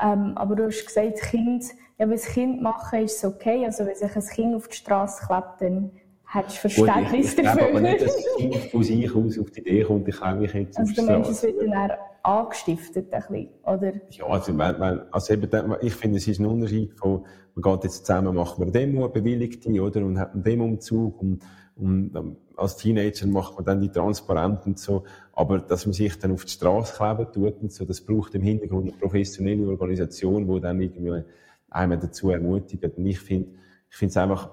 [0.00, 1.64] Ähm, aber du hast gesagt, Kind,
[1.98, 3.64] ja, wenn das Kind machen, ist es okay.
[3.64, 5.90] Also, wenn sich ein Kind auf die Straße klebt, dann
[6.24, 7.68] hättest du Verständnis Gut, ich, ich dafür.
[7.68, 10.54] aber nicht, dass das Kind von sich aus auf die Idee kommt, ich kann mich
[10.54, 11.12] jetzt auf die Straße.
[11.12, 11.90] Also, du meinst, es wird dann
[12.22, 13.92] angestiftet, ein bisschen, oder?
[14.10, 17.84] Ja, also, wenn, wenn, also eben, ich finde, es ist ein Unterschied von, man geht
[17.84, 21.42] jetzt zusammen, macht man eine Demo, eine bewilligte, oder, und hat einen Demo-Umzug, und,
[21.76, 26.18] und ähm, als Teenager macht man dann die transparent und so, aber dass man sich
[26.18, 30.46] dann auf die Straße kleben tut und so, das braucht im Hintergrund eine professionelle Organisation,
[30.46, 31.24] die dann irgendwie
[31.70, 32.84] einem dazu ermutigt.
[32.96, 33.50] Und ich finde,
[33.90, 34.50] ich finde es einfach,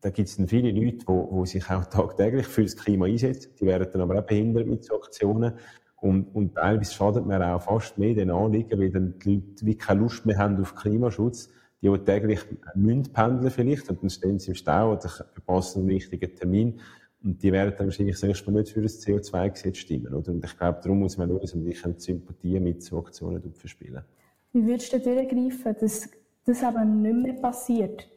[0.00, 3.52] da gibt es dann viele Leute, die, die sich auch tagtäglich für das Klima einsetzen.
[3.60, 5.54] Die werden dann aber auch behindert mit so Aktionen.
[6.00, 9.76] Und, und teilweise schadet mir auch fast mehr den Anliegen, weil dann die Leute wie
[9.76, 11.48] keine Lust mehr haben auf Klimaschutz.
[11.82, 12.40] Die, die täglich
[12.74, 16.80] müssen pendeln vielleicht, und dann stehen sie im Stau oder verpassen einen wichtigen Termin.
[17.22, 20.14] Und die werden dann wahrscheinlich zuerst mal nicht für das CO2-Gesetz stimmen.
[20.14, 20.32] Oder?
[20.32, 24.04] Und ich glaube, darum muss man dass man die Sympathie mit so Aktionen verspielen.
[24.52, 26.08] Wie würdest du durchgreifen, dass
[26.44, 28.08] das aber nicht mehr passiert?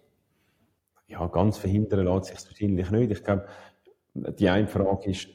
[1.07, 3.11] Ja, ganz verhindern lässt sich wahrscheinlich nicht.
[3.11, 3.45] Ich glaube,
[4.13, 5.29] die eine Frage ist,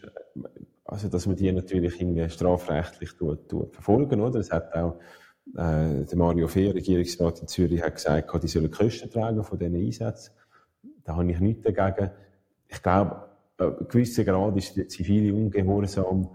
[0.94, 4.38] also, dass man die natürlich irgendwie strafrechtlich tut, tut verfolgen, oder?
[4.38, 4.94] Es hat auch
[5.56, 9.74] äh, der Mario Fehr, Regierungsrat in Zürich, hat gesagt, die sollen Kosten tragen von diesen
[9.74, 10.32] Einsätzen.
[11.02, 12.12] Da habe ich nichts dagegen.
[12.68, 13.28] Ich glaube,
[13.58, 16.28] ein gewisser Grad ist der zivile Ungehorsam,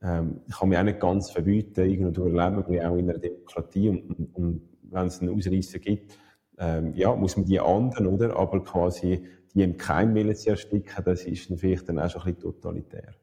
[0.00, 1.90] ähm, kann mich auch nicht ganz verbieten.
[1.90, 6.16] Irgendwo leben wir auch in einer Demokratie und, und wenn es einen Ausreißer gibt,
[6.58, 8.36] ähm, ja, muss man die anderen, oder?
[8.36, 12.34] Aber quasi die im Keim zu ersticken, das ist dann vielleicht dann auch schon ein
[12.36, 13.14] bisschen totalitär.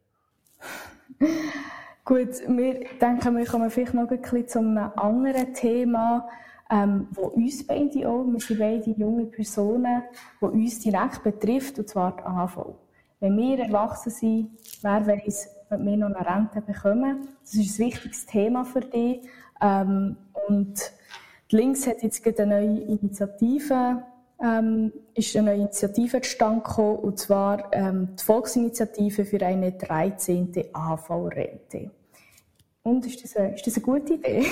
[2.05, 6.27] Gut, wir denken, wir kommen vielleicht noch ein bisschen zu einem anderen Thema,
[6.69, 10.03] ähm, wo uns beide auch, wir sind beide junge Personen,
[10.39, 12.75] wo uns direkt betrifft, und zwar die AHV.
[13.19, 14.49] Wenn wir erwachsen sind,
[14.81, 17.27] wer weiß, ob wir noch eine Rente bekommen.
[17.41, 19.21] Das ist ein wichtiges Thema für dich.
[19.61, 20.91] Ähm, und
[21.51, 24.03] die Links hat jetzt eine neue Initiative
[24.43, 30.51] ähm, ist eine Initiative zustande gekommen, und zwar ähm, die Volksinitiative für eine 13.
[30.73, 31.91] AHV-Rente.
[32.85, 34.45] Und ist das, eine, ist das eine gute Idee?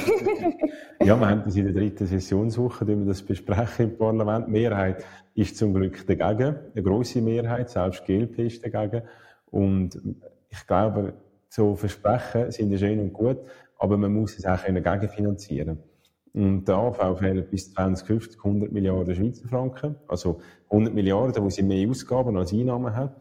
[1.03, 4.47] ja, wir haben das in der dritten Sessionswoche, wir das besprechen im Parlament.
[4.47, 5.03] Die Mehrheit
[5.35, 9.03] ist zum Glück dagegen, eine große Mehrheit, selbst GLP ist dagegen.
[9.47, 9.99] Und
[10.47, 11.13] ich glaube,
[11.49, 13.39] so Versprechen sind schön und gut,
[13.77, 15.90] aber man muss es auch gegenfinanzieren können.
[16.33, 19.95] Und der AV fehlen bis 2050 100 Milliarden Schweizer Franken.
[20.07, 20.39] Also
[20.69, 23.15] 100 Milliarden, wo sie mehr Ausgaben als Einnahmen haben.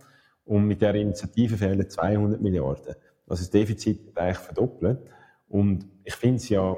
[0.44, 2.94] Und mit der Initiative fehlen 200 Milliarden.
[3.26, 4.98] Also das Defizit wird eigentlich verdoppelt.
[5.48, 6.76] Und ich finde es ja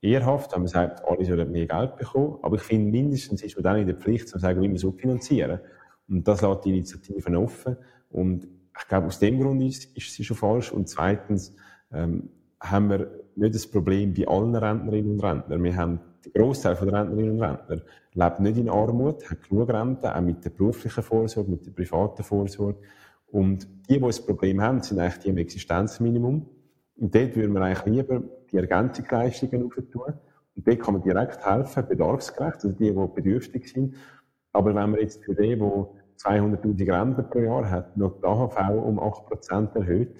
[0.00, 2.38] ehrhaft, wenn man sagt, alle sollen mehr Geld bekommen.
[2.42, 4.92] Aber ich finde, mindestens ist man dann in der Pflicht, zu sagen, wie man so
[4.92, 5.60] finanzieren.
[6.08, 7.76] Und das lässt die Initiativen offen.
[8.10, 8.46] Und
[8.78, 10.72] ich glaube, aus dem Grund ist, ist sie schon falsch.
[10.72, 11.54] Und zweitens
[11.92, 15.62] ähm, haben wir nicht das Problem bei allen Rentnerinnen und Rentnern.
[15.62, 17.82] Wir haben der Großteil der Rentnerinnen und Rentner
[18.14, 22.22] lebt nicht in Armut, hat genug Rente, auch mit der beruflichen Vorsorge, mit der privaten
[22.22, 22.78] Vorsorge.
[23.28, 26.46] Und die, die das Problem haben, sind eigentlich die im Existenzminimum.
[26.96, 30.12] Und dort würden wir eigentlich lieber die Ergänzungsleistungen aufentun.
[30.54, 33.94] Und dort kann man direkt helfen, bedarfsgerecht, also die, die bedürftig sind.
[34.52, 35.62] Aber wenn man jetzt für die, die
[36.22, 40.14] 200.000 Renten pro Jahr hat, noch die AHV um 8% erhöht,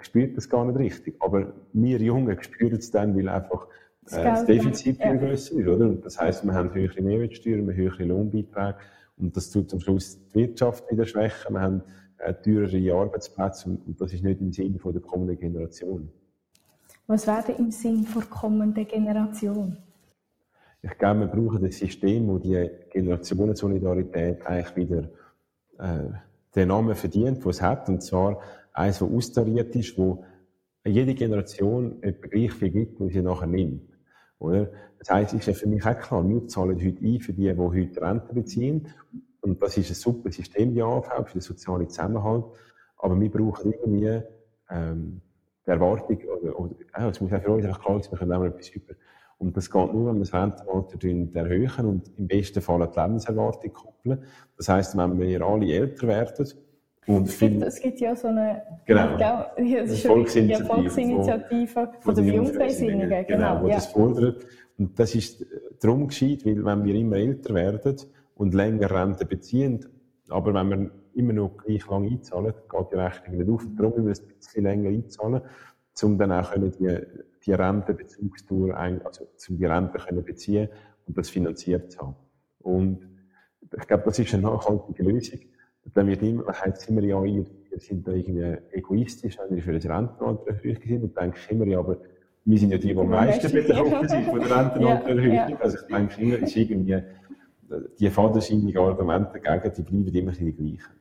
[0.00, 1.16] spürt das gar nicht richtig.
[1.20, 3.66] Aber wir Jungen spüren es dann, weil einfach
[4.10, 5.66] äh, das Defizit viel größer ist.
[5.66, 5.86] Oder?
[5.86, 8.76] Und das heisst, wir haben höhere Mehrwertsteuer, wir haben höhere Lohnbeiträge
[9.18, 11.54] und das tut am Schluss die Wirtschaft wieder schwächen.
[11.54, 11.82] Wir haben
[12.18, 16.08] äh, teurere Arbeitsplätze und, und, das ist nicht im Sinne der kommenden Generation.
[17.06, 19.76] Was wäre im Sinn der kommenden Generation?
[20.82, 25.08] Ich glaube, wir brauchen ein System, wo die Generationensolidarität eigentlich wieder
[25.78, 26.10] äh,
[26.54, 28.40] den Namen verdient, den es hat, und zwar
[28.76, 30.24] eins, das austariert ist, wo
[30.84, 33.90] jede Generation etwa gleich viel gibt, wie sie nachher nimmt.
[34.38, 34.70] Oder?
[34.98, 37.58] Das heisst, ist ja für mich auch klar, wir zahlen heute ein für die, die
[37.58, 38.88] heute Rente beziehen.
[39.40, 42.44] Und das ist ein super System, die AV, für den sozialen Zusammenhalt.
[42.98, 44.22] Aber wir brauchen irgendwie
[44.70, 45.20] ähm,
[45.66, 48.32] die Erwartung, oder, oder ja, es muss auch für uns einfach klar sein, wir können
[48.32, 48.94] auch etwas über.
[49.38, 50.98] Und das geht nur, wenn wir das Rentenalter
[51.34, 54.24] erhöhen und im besten Fall die Lebenserwartung koppeln.
[54.56, 56.46] Das heisst, wenn wir alle älter werden,
[57.06, 59.16] und es, gibt, es gibt ja so eine genau.
[59.16, 63.08] ja, das Volksinitiative, Volksinitiative von, der Jungfreisinnigen.
[63.08, 63.74] Genau, genau, wo ja.
[63.76, 64.44] das fordert.
[64.76, 65.46] Und das ist
[65.80, 67.96] darum geschieht, weil wenn wir immer älter werden
[68.34, 69.86] und länger Rente beziehen,
[70.28, 73.66] aber wenn wir immer noch gleich lang einzahlen, geht die Rechnung nicht auf.
[73.76, 75.42] Darum müssen wir ein bisschen länger einzahlen,
[76.02, 76.98] um dann auch die,
[77.46, 80.68] die Rentenbezugstour, also um die Rente können beziehen
[81.06, 82.16] und das finanziert zu haben.
[82.58, 83.08] Und
[83.78, 85.38] ich glaube, das ist eine nachhaltige Lösung
[85.94, 89.72] dann wird immer, heißt immer, ja, ihr, ihr seid da irgendwie egoistisch, wenn ihr für
[89.72, 91.16] das Rentenaltererhöhung sind.
[91.16, 91.98] Dann denke ich immer, ja, aber
[92.44, 95.32] wir sind ja die, die am meisten betroffen sind von der Rentenaltererhöhung.
[95.34, 95.56] Ja, ja.
[95.60, 97.02] Also ich denke immer, ist irgendwie,
[97.98, 100.94] die vaterscheinigen Argumente dagegen, die bleiben immer die gleichen.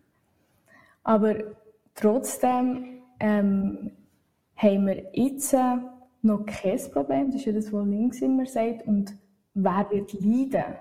[1.04, 1.36] Aber
[1.94, 3.92] trotzdem ähm,
[4.56, 5.78] haben wir jetzt äh,
[6.22, 9.16] noch kein Problem, das ist ja das, was links immer sagt, und
[9.54, 10.76] wer wird leiden?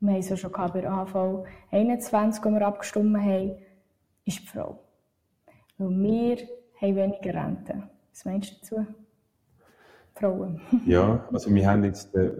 [0.00, 3.56] Wir haben es ja schon bei der AV 21, wo wir abgestimmt haben,
[4.24, 4.78] ist die Frau.
[5.78, 6.36] Weil wir
[6.80, 7.82] haben weniger Rente.
[8.12, 8.86] Was meinst du dazu?
[10.14, 10.60] Frauen.
[10.86, 12.32] ja, also wir haben jetzt, äh,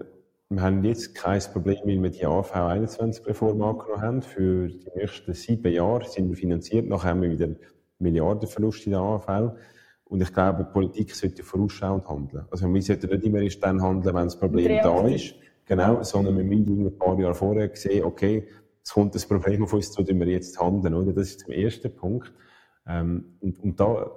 [0.49, 4.23] wir haben jetzt kein Problem, weil wir die AV 21 Reform angenommen haben.
[4.23, 6.89] Für die nächsten sieben Jahre sind wir finanziert.
[6.89, 7.49] Nachher haben wir wieder
[7.99, 9.53] Milliardenverlust in der AV.
[10.05, 12.47] Und ich glaube, die Politik sollte vorausschauend handeln.
[12.51, 15.35] Also wir sollten nicht immer erst dann handeln, wenn das Problem da ist
[15.69, 18.49] Genau, sondern wir müssen ein paar Jahre vorher sehen, okay,
[18.83, 21.13] es kommt das Problem auf uns zu, wir jetzt handeln, oder?
[21.13, 22.33] Das ist der erste Punkt.
[22.87, 24.11] Ähm, und, und da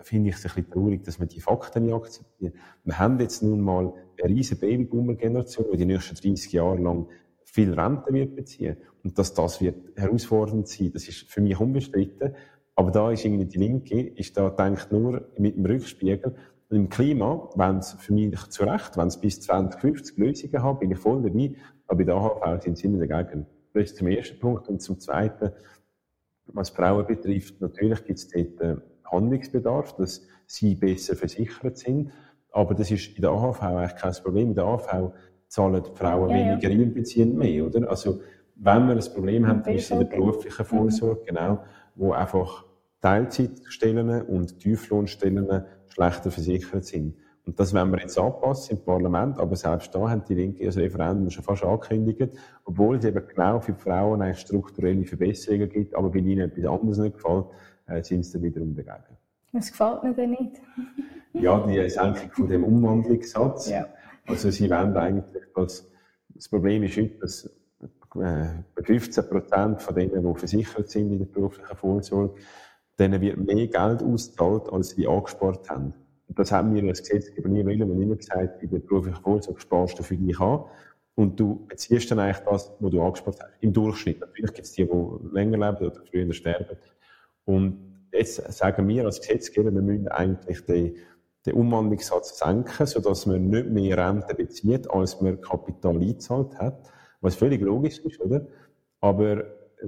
[0.00, 2.54] finde ich es ein bisschen traurig, dass man die Fakten nicht akzeptiert.
[2.82, 7.06] Wir haben jetzt nun mal eine riesige Babyboomer-Generation, die die nächsten 30 Jahre lang
[7.44, 8.78] viel Rente wird beziehen.
[9.04, 12.34] Und dass das wird herausfordernd sein, das ist für mich unbestritten.
[12.74, 16.34] Aber da ist irgendwie die Linke, ist da denkt nur mit dem Rückspiegel.
[16.68, 20.80] Und im Klima, wenn es für mich zu Recht, wenn es bis 2050 Lösungen hat,
[20.80, 21.54] bin ich voll dabei.
[21.86, 23.46] Aber bei der AHV sind sie immer dagegen.
[23.72, 24.68] Das ist zum ersten Punkt.
[24.68, 25.52] Und zum zweiten,
[26.46, 32.10] was Frauen betrifft, natürlich gibt es dort äh, Handlungsbedarf, dass sie besser versichert sind.
[32.50, 34.48] Aber das ist in der AHV eigentlich kein Problem.
[34.48, 35.12] In der AHV
[35.48, 36.80] zahlen die Frauen ja, weniger ja.
[36.80, 37.88] einbeziehend mehr, oder?
[37.88, 38.20] Also,
[38.56, 40.66] wenn wir ein Problem haben, dann ist es in der beruflichen mhm.
[40.66, 41.62] Vorsorge, genau,
[41.94, 42.64] wo einfach
[43.00, 47.14] Teilzeitstellen und Tieflohnstellen schlechter versichert sind.
[47.46, 50.76] Und das wollen wir jetzt anpassen im Parlament, aber selbst da haben die Linke das
[50.76, 55.94] Referendum schon fast angekündigt, obwohl es eben genau für die Frauen eigentlich strukturelle Verbesserungen gibt,
[55.94, 57.46] aber bei ihnen etwas anderes nicht gefällt,
[57.86, 59.16] äh, sind sie dann wiederum dagegen.
[59.52, 60.60] Was gefällt mir denn nicht?
[61.34, 63.70] ja, die Senkung von dem Umwandlungssatz.
[63.70, 63.86] Ja.
[64.26, 65.88] Also sie wollen eigentlich, dass
[66.34, 67.48] das Problem ist heute, dass
[68.20, 72.34] äh, 15 Prozent von denen, die versichert sind in der beruflichen Vorsorge,
[72.98, 75.94] denen wird mehr Geld ausgezahlt, als sie angespart haben.
[76.28, 77.78] Und das haben wir als Gesetzgeber nie wollen.
[77.78, 80.64] Wir immer gesagt, in der beruflichen Vorsorge sparst du für dich an.
[81.14, 83.50] Und du beziehst dann eigentlich das, was du angespart hast.
[83.60, 84.20] Im Durchschnitt.
[84.20, 86.76] Natürlich gibt es die, die länger leben oder früher sterben.
[87.44, 90.96] Und jetzt sagen wir als Gesetzgeber, wir müssen eigentlich den,
[91.46, 96.90] den Umwandlungssatz senken, sodass man nicht mehr Rente bezieht, als man Kapital eingezahlt hat.
[97.20, 98.46] Was völlig logisch ist, oder?
[99.00, 99.44] Aber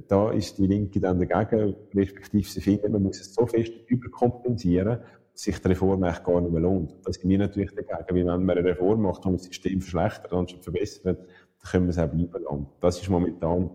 [0.09, 4.99] da ist die Linke dann dagegen, respektive sie finden, man muss es so fest überkompensieren,
[5.33, 6.95] dass sich die Reform eigentlich gar nicht mehr lohnt.
[7.05, 10.33] Da sind wir natürlich dagegen, weil wenn man eine Reform macht und das System verschlechtert
[10.33, 12.67] anstatt verbessert, dann können wir es auch bleiben lassen.
[12.81, 13.71] Das ist momentan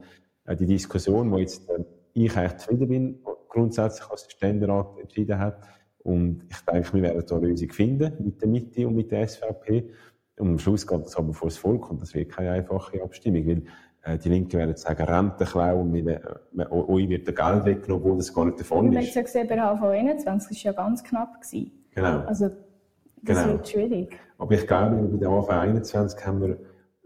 [0.46, 5.40] äh, die Diskussion, wo jetzt äh, ich eigentlich zufrieden bin, grundsätzlich als der Ständerat entschieden
[5.40, 5.62] hat.
[6.00, 9.28] Und ich denke, wir werden da eine Lösung finden mit der Mitte und mit der
[9.28, 9.90] SVP.
[10.40, 13.46] Und am Schluss geht es aber vor das Volk und das wird keine einfache Abstimmung,
[13.46, 13.64] weil
[14.04, 16.20] äh, die Linken werden sagen, Rente klauen, äh,
[16.70, 18.92] euch wird der Geld weggenommen, obwohl das gar nicht davon ist.
[18.92, 21.42] Wir haben ja gesehen, bei HV 21 war ja ganz knapp.
[21.42, 21.72] Gewesen.
[21.92, 22.20] Genau.
[22.22, 22.50] Also,
[23.22, 23.54] das genau.
[23.54, 24.20] wird schwierig.
[24.38, 26.58] Aber ich glaube, bei der HV 21 haben wir,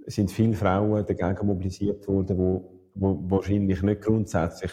[0.07, 4.71] sind viele Frauen dagegen mobilisiert worden, die, die wahrscheinlich nicht grundsätzlich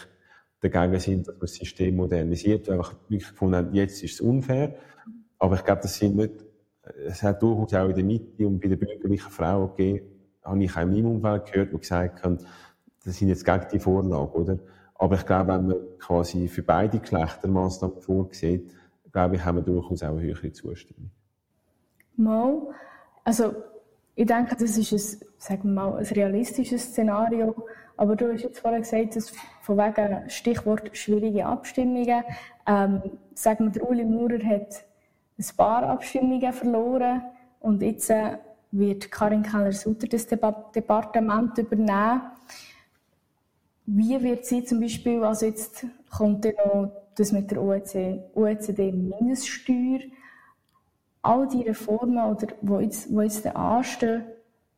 [0.61, 4.21] dagegen sind, dass man das System modernisiert, weil einfach wirklich gefunden haben, jetzt ist es
[4.21, 4.77] unfair.
[5.38, 6.33] Aber ich glaube, das sind nicht,
[7.07, 10.07] es hat durchaus auch in der Mitte und bei den bürgerlichen Frauen gegeben,
[10.42, 12.38] habe ich auch in meinem Umfeld gehört, die gesagt haben,
[13.05, 14.59] das sind jetzt gegen die Vorlage, oder?
[14.97, 18.70] Aber ich glaube, wenn man quasi für beide Geschlechter Massnahmen vorsieht,
[19.12, 21.11] glaube ich, haben wir durchaus auch eine höhere Zustimmung.
[22.16, 22.62] Mal,
[23.25, 23.55] also
[24.14, 27.55] ich denke, das ist ein, sagen wir mal, ein realistisches Szenario.
[27.97, 32.25] Aber du hast jetzt vorhin gesagt, dass von wegen Stichwort schwierige Abstimmungen.
[32.66, 33.03] Ähm,
[33.35, 34.85] sagen wir, der Uli Maurer hat
[35.38, 37.23] ein paar Abstimmungen verloren
[37.61, 38.38] und jetzt äh,
[38.70, 42.23] wird Karin Keller-Sutter das Departement übernehmen.
[43.87, 50.01] Wie wird sie zum Beispiel, also jetzt kommt dann noch das mit der OECD-Mindeststeuer,
[51.23, 54.25] all die Reformen, oder, wo jetzt, wo jetzt anstehen,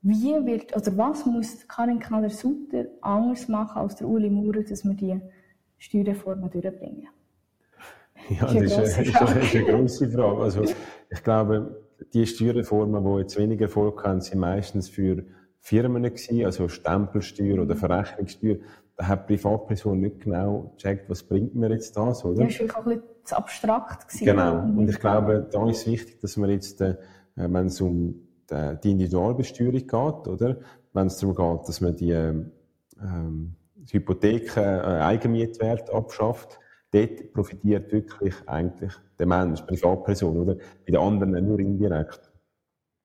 [0.03, 4.95] wie wird, oder was muss Karin Keller-Sutter anders machen als der Uli Maurer, dass wir
[4.95, 5.21] die
[5.79, 7.09] Steuerreformen durchbringen?
[8.29, 10.42] Ja, das ist, eine, ist, eine, ist eine grosse Frage.
[10.42, 15.24] Also, ich glaube, die Steuerreformen, die jetzt weniger Erfolg haben, sind meistens für
[15.61, 18.57] Firmen gewesen, also Stempelsteuer oder Verrechnungssteuer.
[18.96, 22.42] Da hat die Privatperson nicht genau gecheckt, was bringt mir jetzt das, oder?
[22.42, 24.24] Ja, ist vielleicht auch ein bisschen zu abstrakt gewesen.
[24.24, 24.59] Genau.
[24.61, 26.96] Und ich glaube, da ist wichtig, dass man jetzt, äh,
[27.35, 30.57] wenn es um die Individualbesteuerung geht, oder?
[30.92, 32.52] Wenn es darum geht, dass man die, ähm,
[33.74, 36.61] die Hypotheken, äh, Eigenmietwert abschafft,
[36.96, 40.54] dort profitiert wirklich eigentlich der Mensch, Privatperson, oder?
[40.54, 42.32] Bei den anderen nur indirekt.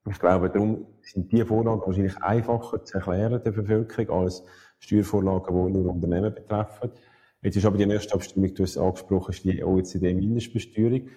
[0.09, 4.43] Ich glaube, darum sind diese Vorlagen wahrscheinlich einfacher zu erklären der Bevölkerung als
[4.79, 6.91] Steuervorlagen, die nur Unternehmen betreffen.
[7.43, 11.09] Jetzt ist aber die nächste Abstimmung, du hast es angesprochen, ist die OECD-Mindestbesteuerung,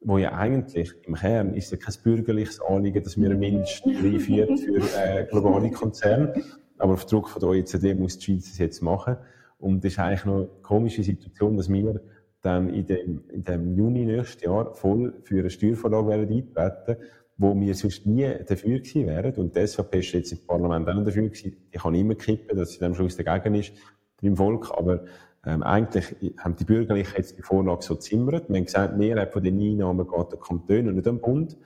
[0.00, 4.98] wo ja eigentlich im Kern ist ja kein bürgerliches Anliegen, dass wir einen einführen für
[4.98, 6.34] äh, globale Konzerne.
[6.78, 9.16] Aber auf Druck von der OECD muss die Schweiz es jetzt machen.
[9.58, 12.00] Und das ist eigentlich noch eine komische Situation, dass wir
[12.42, 16.96] dann in dem, in dem Juni nächstes Jahr voll für eine Steuervorlage werden eintreten,
[17.38, 19.34] wo wir sonst nie dafür gewesen wären.
[19.34, 21.56] Und die SVP ist jetzt im Parlament auch dafür gewesen.
[21.70, 23.72] Ich kann immer kippen, dass sie am Schluss dagegen ist
[24.20, 24.70] beim Volk.
[24.76, 25.04] Aber
[25.46, 28.48] ähm, eigentlich haben die Bürgerlichen jetzt die Vorlage so zimmert.
[28.48, 31.56] Wir haben gesagt, mehr von den Einnahmen geht den Kanton und nicht am Bund.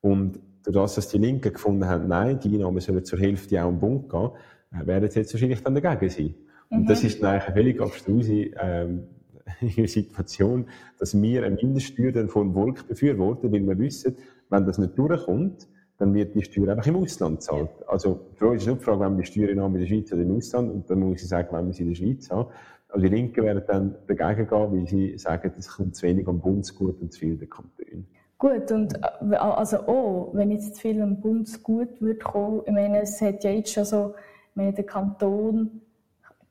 [0.00, 3.68] Und durch das, dass die Linken gefunden haben, nein, die Einnahmen sollen zur Hälfte auch
[3.68, 4.30] am Bund gehen,
[4.72, 6.34] äh, werden sie jetzt wahrscheinlich dann dagegen sein.
[6.68, 7.08] Und das mhm.
[7.08, 9.04] ist eigentlich eine völlig abstruse ähm,
[9.86, 10.66] Situation,
[10.98, 14.16] dass wir eine Mindeststeuer von Volk befürworten, weil wir wissen,
[14.50, 17.70] wenn das nicht durchkommt, dann wird die Steuer einfach im Ausland gezahlt.
[17.86, 20.22] Also für uns ist nicht die Frage, wenn wir Steuern haben in der Schweiz oder
[20.22, 22.50] im Ausland, und dann muss ich sagen, wenn wir sie in der Schweiz haben.
[22.88, 26.40] Also die Linken werden dann dagegen gehen, weil sie sagen, es kommt zu wenig am
[26.40, 28.04] Bundesgut und zu viel der Kantone.
[28.38, 33.02] Gut, und äh, also auch, wenn jetzt zu viel am Bundesgut wird kommen, ich meine,
[33.02, 34.14] es hat ja jetzt schon so,
[34.50, 35.80] ich meine, der Kanton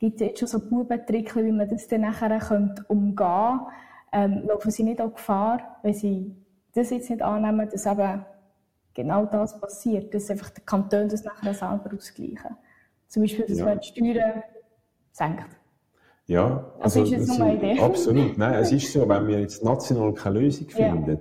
[0.02, 3.66] gibt es jetzt schon so Bubentrickchen, wie man das dann nachher könnte umgehen könnte.
[4.12, 6.36] Ähm, laufen sie nicht auch Gefahr, wenn sie
[6.74, 8.26] das jetzt nicht annehmen, dass eben
[8.94, 12.58] genau das passiert, dass einfach der Kanton das nachher selber ausgleichen.
[13.08, 13.66] Zum Beispiel, dass ja.
[13.66, 14.44] man die Steuern
[15.12, 15.46] senkt.
[16.26, 17.80] Ja, also, also ist es nur eine Idee.
[17.80, 18.38] Absolut.
[18.38, 21.18] Nein, es ist so, wenn wir jetzt national keine Lösung finden, ja.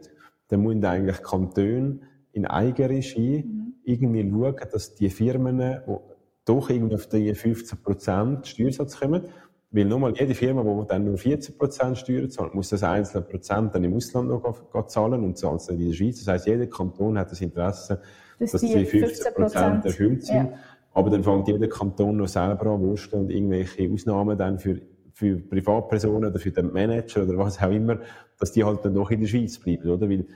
[0.49, 2.01] dann müssen eigentlich Kantone
[2.33, 3.75] in Eigenregie mhm.
[3.85, 6.10] irgendwie schauen, dass die Firmen, die
[6.45, 9.29] doch irgendwie auf die 15% Steuersatz kommen.
[9.73, 13.85] Weil nochmal, jede Firma, die dann nur 14% Steuern zahlt, muss das einzelne Prozent dann
[13.85, 16.19] im Ausland noch zahlen und zahlt es dann in der Schweiz.
[16.19, 18.01] Das heisst, jeder Kanton hat das Interesse,
[18.41, 20.35] dass, dass die 15% erfüllt sind.
[20.35, 20.53] Ja.
[20.93, 24.81] Aber dann fängt jeder Kanton noch selber an, wursteln und irgendwelche Ausnahmen dann für,
[25.13, 28.01] für Privatpersonen oder für den Manager oder was auch immer,
[28.41, 30.09] dass die halt dann doch in der Schweiz bleiben, oder?
[30.09, 30.27] Weil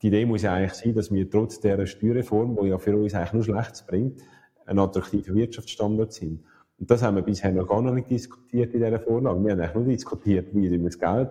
[0.00, 3.14] die Idee muss ja eigentlich sein, dass wir trotz dieser Steuerreform, die ja für uns
[3.14, 4.20] eigentlich nur Schlechtes bringt,
[4.68, 6.44] ein attraktiver Wirtschaftsstandort sind.
[6.78, 9.42] Und das haben wir bisher noch gar noch nicht diskutiert in dieser Vorlage.
[9.42, 11.30] Wir haben eigentlich nur diskutiert, wie wir das Geld,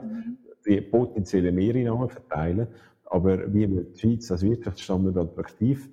[0.65, 2.67] die potenziellen Mehreinnahmen verteilen,
[3.05, 5.89] aber wie wir die Schweiz als Wirtschaftsstandort attraktiv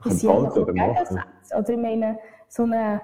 [0.00, 1.20] halten oder machen.
[1.56, 3.00] Oder ich meine, so eine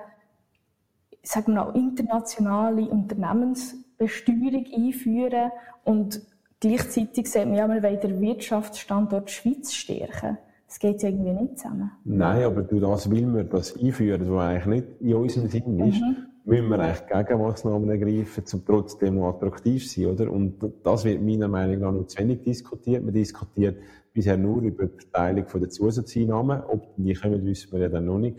[1.22, 5.52] sagen wir mal, internationale Unternehmensbesteuerung einführen
[5.84, 6.20] und
[6.60, 10.38] gleichzeitig sagen wir, ja, wir wollen den Wirtschaftsstandort Schweiz stärken.
[10.72, 11.90] Das geht irgendwie nicht zusammen.
[12.02, 16.00] Nein, aber durch das will wir das einführen, was eigentlich nicht in unserem Sinn ist,
[16.00, 16.16] mhm.
[16.46, 20.32] müssen wir eigentlich Gegenmaßnahmen ergreifen, um trotzdem attraktiv zu sein, oder?
[20.32, 23.04] Und das wird meiner Meinung nach noch zu wenig diskutiert.
[23.04, 23.76] Man diskutiert
[24.14, 26.62] bisher nur über die Verteilung der Zusatzeinnahmen.
[26.62, 28.38] Ob die kommen, wissen wir ja dann noch nicht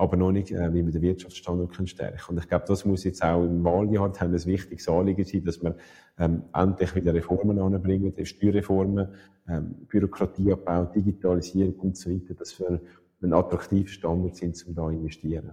[0.00, 2.18] aber noch nicht, äh, wie wir den Wirtschaftsstandort können stärken.
[2.30, 5.76] Und ich glaube, das muss jetzt auch im Wahljahr ein wichtiges Anliegen sein, dass wir
[6.18, 9.08] ähm, endlich wieder Reformen anbringen, Steuerreformen,
[9.46, 12.80] ähm, Bürokratieabbau, Digitalisierung und so weiter, dass wir
[13.22, 15.50] ein attraktiver Standort sind, um da zu investieren.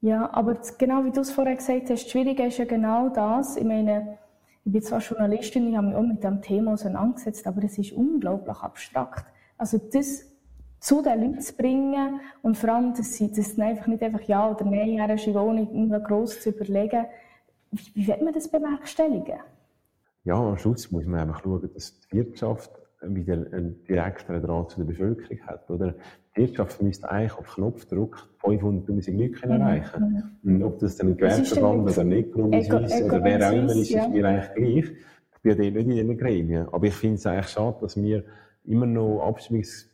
[0.00, 3.58] Ja, aber genau wie du es vorher gesagt hast, das Schwierige ist ja genau das.
[3.58, 4.16] Ich meine,
[4.64, 7.92] ich bin zwar Journalistin, ich habe mich auch mit dem Thema auseinandergesetzt, aber es ist
[7.92, 9.26] unglaublich abstrakt.
[9.58, 10.24] Also das
[10.80, 14.50] zu den Leuten zu bringen und vor allem, dass sie das einfach nicht einfach Ja
[14.50, 17.06] oder Nein, her ist Wohnung gross zu überlegen.
[17.70, 19.40] Wie, wie wird man das bewerkstelligen?
[20.24, 22.70] Ja, am Schluss muss man einfach schauen, dass die Wirtschaft
[23.02, 25.70] wieder einen direkteren Draht zu der Bevölkerung hat.
[25.70, 25.94] Oder?
[26.36, 29.52] Die Wirtschaft müsste eigentlich auf Knopfdruck 500'000 Leute mhm.
[29.52, 30.38] erreichen.
[30.42, 34.04] Und ob das dann ein Gewerbeverband oder ein Ökonomiswiss oder wer auch immer ist, ja.
[34.04, 34.96] ist mir eigentlich gleich.
[35.36, 36.68] Ich bin ja nicht in diesen Gremien.
[36.72, 38.24] Aber ich finde es eigentlich schade, dass wir
[38.64, 39.88] immer noch Abstimmungs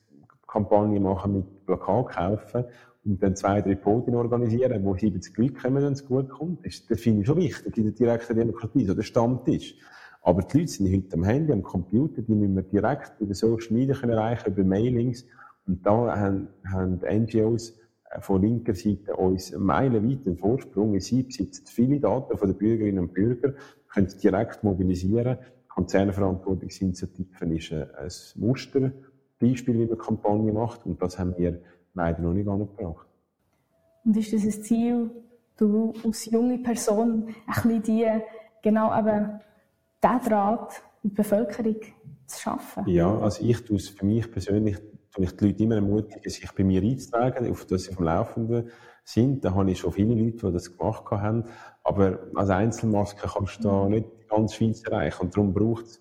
[0.55, 2.65] Kampagne machen mit Plakat kaufen
[3.05, 6.65] und dann zwei, drei Podien organisieren, wo 70 Leute kommen, wenn es gut kommt.
[6.65, 9.75] Das, das finde ich schon wichtig in der direkten Demokratie, so der Stammtisch.
[10.23, 13.73] Aber die Leute sind heute am Handy, am Computer, die müssen wir direkt über Social
[13.73, 15.27] Media können erreichen, über Mailings.
[15.67, 17.77] Und da haben, haben NGOs
[18.11, 20.99] äh, von linker Seite uns meilenweit einen Vorsprung.
[21.01, 23.55] Sie besitzen viele Daten von den Bürgerinnen und Bürgern,
[23.93, 25.37] können direkt mobilisieren.
[25.69, 28.93] Konzernverantwortungsinitiativen ist ein Muster
[29.49, 30.87] Beispiel, wie man Kampagne macht.
[30.87, 31.61] Und das haben wir
[31.95, 33.07] leider noch nicht angebracht.
[34.05, 35.11] Und ist das ein Ziel,
[35.57, 38.07] du als junge Person ein bisschen die,
[38.63, 39.41] genau eben
[40.03, 41.77] diesen Draht in die Bevölkerung
[42.27, 42.85] zu schaffen?
[42.87, 44.77] Ja, also ich tue es für mich persönlich,
[45.13, 48.71] tue ich die Leute immer ermutigen, sich bei mir einzutragen, auf das sie vom Laufenden
[49.05, 49.45] sind.
[49.45, 51.45] Da habe ich schon viele Leute, die das gemacht haben.
[51.83, 53.91] Aber als Einzelmaske kannst du da mhm.
[53.91, 55.23] nicht die ganze Schweiz erreichen.
[55.23, 56.01] Und darum braucht es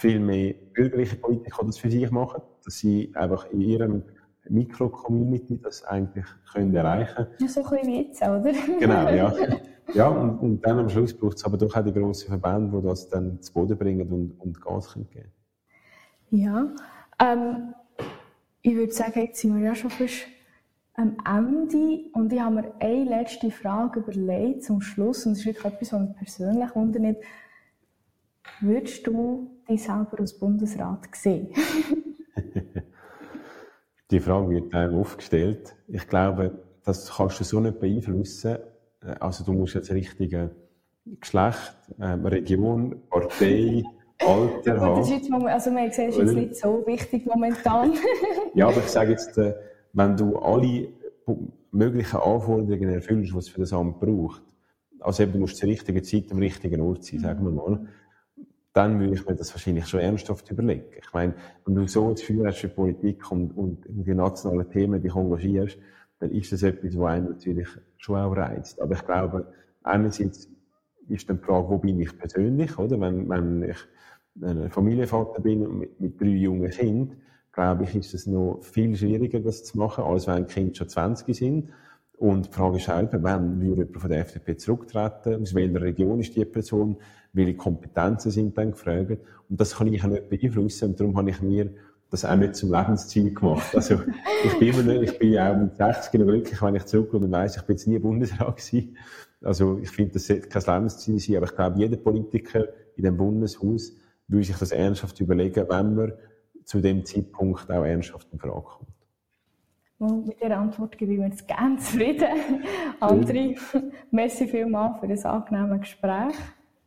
[0.00, 4.02] viel mehr bürgerliche Politiker, das für sich machen dass sie einfach in ihrem
[4.48, 7.28] Mikro-Community das eigentlich können erreichen können.
[7.40, 8.52] Ja, so ein bisschen wie jetzt, oder?
[8.80, 9.34] genau, ja.
[9.94, 12.86] Ja, und, und dann am Schluss braucht es aber doch auch die grossen Verbände, die
[12.86, 15.32] das dann zu Boden bringen und, und Gas können geben
[16.30, 16.68] Ja,
[17.18, 17.74] ähm,
[18.62, 20.26] ich würde sagen, jetzt sind wir ja schon fast
[20.94, 25.46] am Ende und ich habe mir eine letzte Frage überlegt zum Schluss und das ist
[25.46, 27.16] wirklich etwas, was mich persönlich wundert.
[28.60, 31.48] Würdest du dich selber als Bundesrat sehen?
[34.10, 35.76] Die Frage wird einem aufgestellt.
[35.86, 38.58] Ich glaube, das kannst du so nicht beeinflussen.
[39.20, 40.50] Also du musst jetzt richtige
[41.20, 43.84] Geschlecht, äh, Region, Partei,
[44.18, 44.96] Alter haben.
[44.96, 47.94] Das ist jetzt, also man sieht, ist jetzt nicht so wichtig momentan.
[48.54, 49.54] ja, aber ich sage jetzt, äh,
[49.92, 50.88] wenn du alle
[51.70, 54.42] möglichen Anforderungen erfüllst, was es für das Amt braucht,
[54.98, 57.86] also eben, du musst zur richtigen Zeit am richtigen Ort sein, sagen wir mal,
[58.72, 60.84] dann würde ich mir das wahrscheinlich schon ernsthaft überlegen.
[60.98, 65.02] Ich meine, wenn du so das Gefühl hast für Politik und, und die nationalen Themen
[65.02, 65.78] dich engagierst,
[66.20, 68.80] dann ist das etwas, was einen natürlich schon auch reizt.
[68.80, 69.52] Aber ich glaube,
[69.82, 70.48] einerseits
[71.08, 73.00] ist dann die Frage, wo bin ich persönlich, oder?
[73.00, 73.78] Wenn, wenn ich
[74.40, 77.16] ein Familienvater bin mit, mit drei jungen Kindern,
[77.52, 81.36] glaube ich, ist es noch viel schwieriger, das zu machen, als wenn Kinder schon 20
[81.36, 81.70] sind.
[82.20, 85.40] Und die Frage ist halt, wann würde jemand von der FDP zurücktreten?
[85.40, 86.98] Aus welcher Region ist die Person?
[87.32, 89.22] Welche Kompetenzen sind dann gefragt?
[89.48, 90.90] Und das kann ich auch nicht beeinflussen.
[90.90, 91.70] Und darum habe ich mir
[92.10, 93.74] das auch nicht zum Lebensziel gemacht.
[93.74, 94.00] Also,
[94.44, 97.32] ich bin immer nicht, ich bin auch mit 60 noch glücklich, wenn ich zurückkomme und
[97.32, 98.98] weiss, ich bin jetzt nie Bundesrat gewesen.
[99.42, 102.66] Also, ich finde, das sollte kein Lebensziel sein, aber ich glaube, jeder Politiker
[102.96, 103.96] in dem Bundeshaus
[104.28, 106.12] würde sich das ernsthaft überlegen, wenn man
[106.66, 108.99] zu dem Zeitpunkt auch ernsthaft in Frage kommt.
[110.00, 112.64] Und mit dieser Antwort gebe ich mir jetzt gerne zufrieden.
[113.00, 113.58] André,
[114.10, 116.34] merci vielmals für das angenehme Gespräch.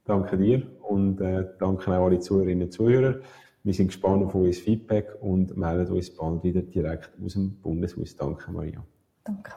[0.03, 3.19] Danke dir und äh, danke auch alle Zuhörerinnen und Zuhörer.
[3.63, 8.15] Wir sind gespannt auf euer Feedback und melden uns bald wieder direkt aus dem Bundeshaus.
[8.15, 8.83] Danke, Maria.
[9.23, 9.53] Danke.